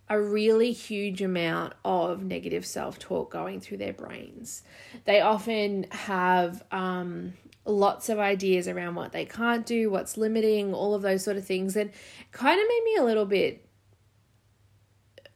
a 0.09 0.19
really 0.19 0.71
huge 0.73 1.21
amount 1.21 1.73
of 1.86 2.23
negative 2.23 2.65
self 2.65 2.99
talk 2.99 3.31
going 3.31 3.59
through 3.62 3.77
their 3.77 3.93
brains. 3.93 4.63
They 5.05 5.21
often 5.21 5.86
have 5.91 6.63
um, 6.71 7.33
lots 7.65 8.10
of 8.10 8.19
ideas 8.19 8.67
around 8.67 8.95
what 8.95 9.12
they 9.12 9.26
can't 9.26 9.65
do, 9.65 9.89
what's 9.89 10.17
limiting, 10.17 10.73
all 10.73 10.93
of 10.93 11.02
those 11.02 11.23
sort 11.23 11.38
of 11.38 11.45
things. 11.45 11.76
And 11.76 11.91
kind 12.32 12.60
of 12.60 12.67
made 12.67 12.82
me 12.86 12.95
a 12.97 13.04
little 13.04 13.26
bit 13.26 13.65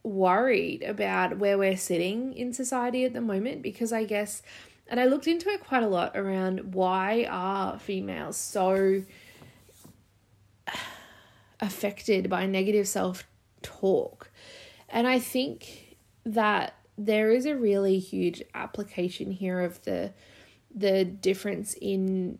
worried 0.03 0.83
about 0.83 1.37
where 1.37 1.57
we're 1.57 1.77
sitting 1.77 2.33
in 2.33 2.53
society 2.53 3.03
at 3.05 3.13
the 3.13 3.21
moment 3.21 3.61
because 3.61 3.91
I 3.91 4.05
guess, 4.05 4.41
and 4.87 4.99
I 4.99 5.05
looked 5.05 5.27
into 5.27 5.49
it 5.49 5.63
quite 5.63 5.83
a 5.83 5.87
lot 5.87 6.15
around 6.15 6.73
why 6.73 7.27
are 7.29 7.77
females 7.79 8.37
so 8.37 9.03
affected 11.59 12.29
by 12.29 12.45
negative 12.45 12.87
self 12.87 13.25
talk. 13.61 14.31
And 14.89 15.07
I 15.07 15.19
think 15.19 15.97
that 16.25 16.75
there 16.97 17.31
is 17.31 17.45
a 17.45 17.55
really 17.55 17.99
huge 17.99 18.41
application 18.53 19.31
here 19.31 19.59
of 19.59 19.81
the 19.83 20.13
the 20.77 21.03
difference 21.05 21.75
in 21.81 22.39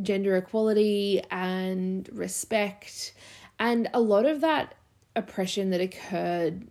gender 0.00 0.36
equality 0.36 1.22
and 1.30 2.08
respect. 2.12 3.12
And 3.58 3.88
a 3.92 4.00
lot 4.00 4.26
of 4.26 4.40
that 4.40 4.74
oppression 5.14 5.70
that 5.70 5.80
occurred 5.80 6.68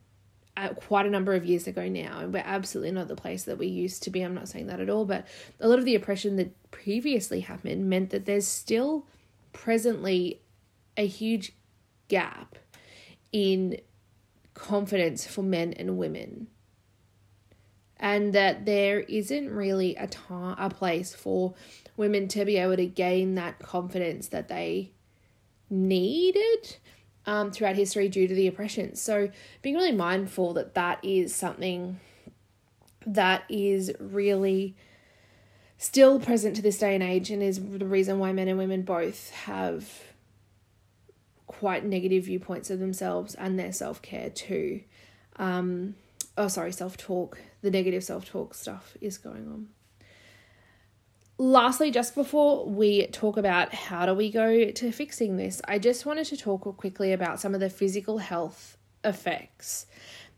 quite 0.76 1.06
a 1.06 1.10
number 1.10 1.34
of 1.34 1.46
years 1.46 1.68
ago 1.68 1.88
now. 1.88 2.20
And 2.20 2.34
we're 2.34 2.44
absolutely 2.46 2.92
not 2.92 3.08
the 3.08 3.16
place 3.16 3.44
that 3.44 3.58
we 3.58 3.68
used 3.68 4.04
to 4.04 4.10
be. 4.10 4.22
I'm 4.22 4.36
not 4.36 4.50
saying 4.50 4.68
that 4.68 4.80
at 4.80 4.90
all 4.90 5.06
but 5.06 5.28
a 5.60 5.68
lot 5.68 5.80
of 5.80 5.86
the 5.86 5.96
oppression 5.96 6.36
that 6.38 6.72
previously 6.72 7.42
happened 7.42 7.90
meant 7.90 8.10
that 8.12 8.26
there's 8.26 8.48
still 8.48 9.06
presently 9.54 10.42
a 10.98 11.08
huge 11.08 11.54
gap 12.08 12.58
in 13.32 13.80
confidence 14.54 15.26
for 15.26 15.42
men 15.42 15.74
and 15.74 15.98
women 15.98 16.48
and 18.02 18.34
that 18.34 18.66
there 18.66 19.02
isn't 19.02 19.50
really 19.50 19.96
a 19.96 20.08
time 20.08 20.56
a 20.58 20.70
place 20.70 21.14
for 21.14 21.54
women 21.96 22.28
to 22.28 22.44
be 22.44 22.58
able 22.58 22.76
to 22.76 22.88
gain 22.88 23.36
that 23.36 23.60
confidence 23.60 24.28
that 24.30 24.48
they 24.50 24.92
needed 25.70 26.78
um, 27.28 27.52
throughout 27.52 27.76
history 27.76 28.10
due 28.10 28.28
to 28.28 28.34
the 28.34 28.48
oppression. 28.48 28.96
So 28.96 29.30
being 29.62 29.76
really 29.76 29.92
mindful 29.92 30.54
that 30.56 30.74
that 30.74 31.00
is 31.06 31.34
something 31.34 32.00
that 33.06 33.44
is 33.48 33.94
really 34.00 34.76
still 35.78 36.20
present 36.20 36.56
to 36.56 36.62
this 36.62 36.80
day 36.80 36.96
and 36.96 37.04
age 37.04 37.30
and 37.30 37.42
is 37.42 37.60
the 37.60 37.86
reason 37.86 38.20
why 38.20 38.34
men 38.34 38.48
and 38.48 38.58
women 38.58 38.82
both 38.82 39.30
have 39.32 39.88
quite 41.46 41.86
negative 41.86 42.26
viewpoints 42.26 42.70
of 42.70 42.80
themselves 42.80 43.36
and 43.36 43.60
their 43.60 43.74
self 43.74 44.02
care 44.02 44.30
too. 44.32 44.82
Um, 45.36 45.96
oh, 46.38 46.48
sorry, 46.48 46.72
self 46.72 46.98
talk. 46.98 47.40
The 47.62 47.72
negative 47.72 48.04
self 48.04 48.26
talk 48.26 48.54
stuff 48.54 48.98
is 49.02 49.18
going 49.18 49.48
on. 49.48 49.68
Lastly, 51.38 51.90
just 51.90 52.14
before 52.14 52.68
we 52.68 53.08
talk 53.08 53.38
about 53.38 53.74
how 53.74 54.06
do 54.06 54.14
we 54.14 54.30
go 54.30 54.70
to 54.70 54.92
fixing 54.92 55.38
this, 55.38 55.62
I 55.68 55.80
just 55.80 56.06
wanted 56.06 56.26
to 56.28 56.38
talk 56.38 56.62
quickly 56.78 57.14
about 57.14 57.40
some 57.40 57.56
of 57.56 57.60
the 57.60 57.70
physical 57.70 58.20
health 58.20 58.78
effects 59.04 59.88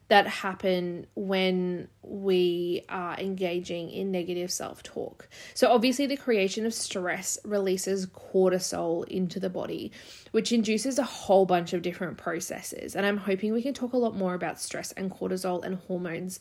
that 0.10 0.28
happen 0.28 1.08
when 1.16 1.88
we 2.04 2.84
are 2.88 3.18
engaging 3.18 3.90
in 3.90 4.12
negative 4.12 4.52
self 4.52 4.84
talk. 4.84 5.28
So, 5.54 5.72
obviously, 5.72 6.06
the 6.06 6.18
creation 6.18 6.66
of 6.66 6.74
stress 6.74 7.40
releases 7.44 8.06
cortisol 8.08 9.08
into 9.08 9.40
the 9.40 9.50
body, 9.50 9.92
which 10.32 10.52
induces 10.52 11.00
a 11.00 11.04
whole 11.04 11.46
bunch 11.46 11.74
of 11.74 11.82
different 11.82 12.18
processes. 12.18 12.96
And 12.96 13.06
I'm 13.06 13.18
hoping 13.18 13.54
we 13.54 13.64
can 13.64 13.74
talk 13.74 13.94
a 13.94 13.98
lot 13.98 14.16
more 14.16 14.34
about 14.34 14.62
stress 14.62 14.92
and 14.92 15.12
cortisol 15.12 15.64
and 15.64 15.76
hormones 15.88 16.40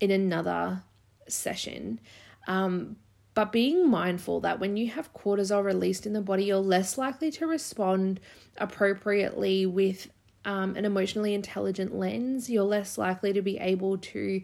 in 0.00 0.10
another 0.10 0.82
session. 1.28 2.00
Um, 2.46 2.96
but 3.34 3.52
being 3.52 3.88
mindful 3.88 4.40
that 4.40 4.58
when 4.58 4.76
you 4.76 4.90
have 4.90 5.14
cortisol 5.14 5.64
released 5.64 6.04
in 6.04 6.12
the 6.12 6.20
body, 6.20 6.44
you're 6.44 6.58
less 6.58 6.98
likely 6.98 7.30
to 7.32 7.46
respond 7.46 8.18
appropriately 8.58 9.66
with 9.66 10.08
um, 10.44 10.76
an 10.76 10.84
emotionally 10.84 11.34
intelligent 11.34 11.94
lens, 11.94 12.50
you're 12.50 12.64
less 12.64 12.98
likely 12.98 13.32
to 13.32 13.42
be 13.42 13.58
able 13.58 13.98
to 13.98 14.42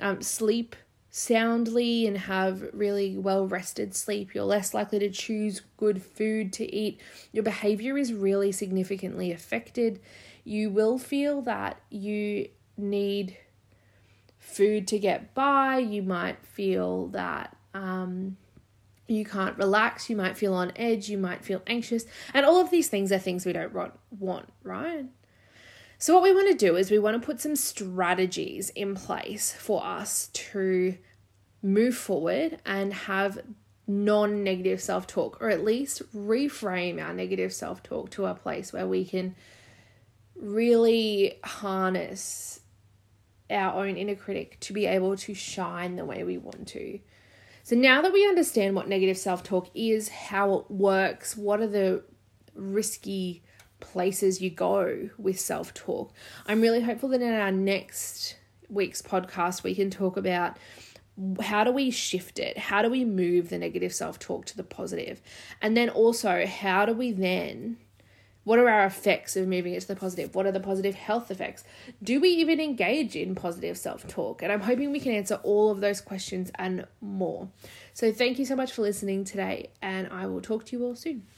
um, 0.00 0.22
sleep 0.22 0.76
soundly 1.10 2.06
and 2.06 2.16
have 2.16 2.62
really 2.72 3.16
well 3.16 3.46
rested 3.46 3.96
sleep. 3.96 4.34
You're 4.34 4.44
less 4.44 4.72
likely 4.74 5.00
to 5.00 5.10
choose 5.10 5.62
good 5.76 6.02
food 6.02 6.52
to 6.54 6.74
eat. 6.74 7.00
Your 7.32 7.42
behavior 7.42 7.98
is 7.98 8.12
really 8.12 8.52
significantly 8.52 9.32
affected. 9.32 10.00
You 10.44 10.70
will 10.70 10.98
feel 10.98 11.42
that 11.42 11.80
you 11.90 12.48
need 12.76 13.36
food 14.40 14.88
to 14.88 14.98
get 14.98 15.34
by. 15.34 15.78
You 15.78 16.02
might 16.02 16.44
feel 16.44 17.06
that 17.08 17.56
um, 17.72 18.36
you 19.06 19.24
can't 19.24 19.56
relax. 19.56 20.10
You 20.10 20.16
might 20.16 20.36
feel 20.36 20.54
on 20.54 20.72
edge. 20.74 21.08
You 21.08 21.18
might 21.18 21.44
feel 21.44 21.62
anxious. 21.68 22.04
And 22.34 22.44
all 22.44 22.60
of 22.60 22.70
these 22.70 22.88
things 22.88 23.12
are 23.12 23.18
things 23.18 23.46
we 23.46 23.52
don't 23.52 23.72
want, 24.18 24.48
right? 24.64 25.04
So, 25.98 26.14
what 26.14 26.22
we 26.22 26.34
want 26.34 26.48
to 26.48 26.56
do 26.56 26.76
is 26.76 26.90
we 26.90 26.98
want 26.98 27.20
to 27.20 27.24
put 27.24 27.40
some 27.40 27.54
strategies 27.54 28.70
in 28.70 28.94
place 28.94 29.52
for 29.52 29.84
us 29.84 30.28
to 30.28 30.96
move 31.62 31.94
forward 31.94 32.58
and 32.64 32.94
have 32.94 33.38
non 33.86 34.42
negative 34.42 34.80
self 34.80 35.06
talk, 35.06 35.36
or 35.42 35.50
at 35.50 35.62
least 35.62 36.02
reframe 36.16 37.04
our 37.04 37.12
negative 37.12 37.52
self 37.52 37.82
talk 37.82 38.10
to 38.12 38.24
a 38.24 38.34
place 38.34 38.72
where 38.72 38.86
we 38.86 39.04
can 39.04 39.36
really 40.36 41.38
harness 41.44 42.60
our 43.50 43.84
own 43.84 43.96
inner 43.96 44.14
critic 44.14 44.58
to 44.60 44.72
be 44.72 44.86
able 44.86 45.16
to 45.16 45.34
shine 45.34 45.96
the 45.96 46.04
way 46.04 46.24
we 46.24 46.38
want 46.38 46.68
to. 46.68 46.98
So, 47.62 47.76
now 47.76 48.02
that 48.02 48.12
we 48.12 48.26
understand 48.26 48.74
what 48.74 48.88
negative 48.88 49.18
self 49.18 49.42
talk 49.42 49.68
is, 49.74 50.08
how 50.08 50.54
it 50.54 50.70
works, 50.70 51.36
what 51.36 51.60
are 51.60 51.66
the 51.66 52.04
risky 52.54 53.42
places 53.80 54.40
you 54.40 54.50
go 54.50 55.10
with 55.18 55.40
self 55.40 55.74
talk. 55.74 56.12
I'm 56.46 56.60
really 56.60 56.80
hopeful 56.80 57.08
that 57.10 57.22
in 57.22 57.32
our 57.32 57.50
next 57.50 58.36
week's 58.68 59.02
podcast, 59.02 59.62
we 59.62 59.74
can 59.74 59.90
talk 59.90 60.16
about 60.16 60.56
how 61.40 61.64
do 61.64 61.72
we 61.72 61.90
shift 61.90 62.38
it? 62.38 62.56
How 62.56 62.82
do 62.82 62.88
we 62.88 63.04
move 63.04 63.50
the 63.50 63.58
negative 63.58 63.92
self 63.92 64.18
talk 64.18 64.46
to 64.46 64.56
the 64.56 64.62
positive? 64.62 65.20
And 65.60 65.76
then 65.76 65.88
also, 65.88 66.46
how 66.46 66.86
do 66.86 66.92
we 66.92 67.12
then 67.12 67.78
What 68.50 68.58
are 68.58 68.68
our 68.68 68.84
effects 68.84 69.36
of 69.36 69.46
moving 69.46 69.74
it 69.74 69.82
to 69.82 69.86
the 69.86 69.94
positive? 69.94 70.34
What 70.34 70.44
are 70.44 70.50
the 70.50 70.58
positive 70.58 70.96
health 70.96 71.30
effects? 71.30 71.62
Do 72.02 72.18
we 72.20 72.30
even 72.30 72.58
engage 72.58 73.14
in 73.14 73.36
positive 73.36 73.78
self 73.78 74.08
talk? 74.08 74.42
And 74.42 74.50
I'm 74.50 74.62
hoping 74.62 74.90
we 74.90 74.98
can 74.98 75.12
answer 75.12 75.38
all 75.44 75.70
of 75.70 75.80
those 75.80 76.00
questions 76.00 76.50
and 76.56 76.84
more. 77.00 77.48
So, 77.94 78.12
thank 78.12 78.40
you 78.40 78.44
so 78.44 78.56
much 78.56 78.72
for 78.72 78.82
listening 78.82 79.22
today, 79.22 79.70
and 79.80 80.08
I 80.08 80.26
will 80.26 80.40
talk 80.40 80.66
to 80.66 80.76
you 80.76 80.84
all 80.84 80.96
soon. 80.96 81.28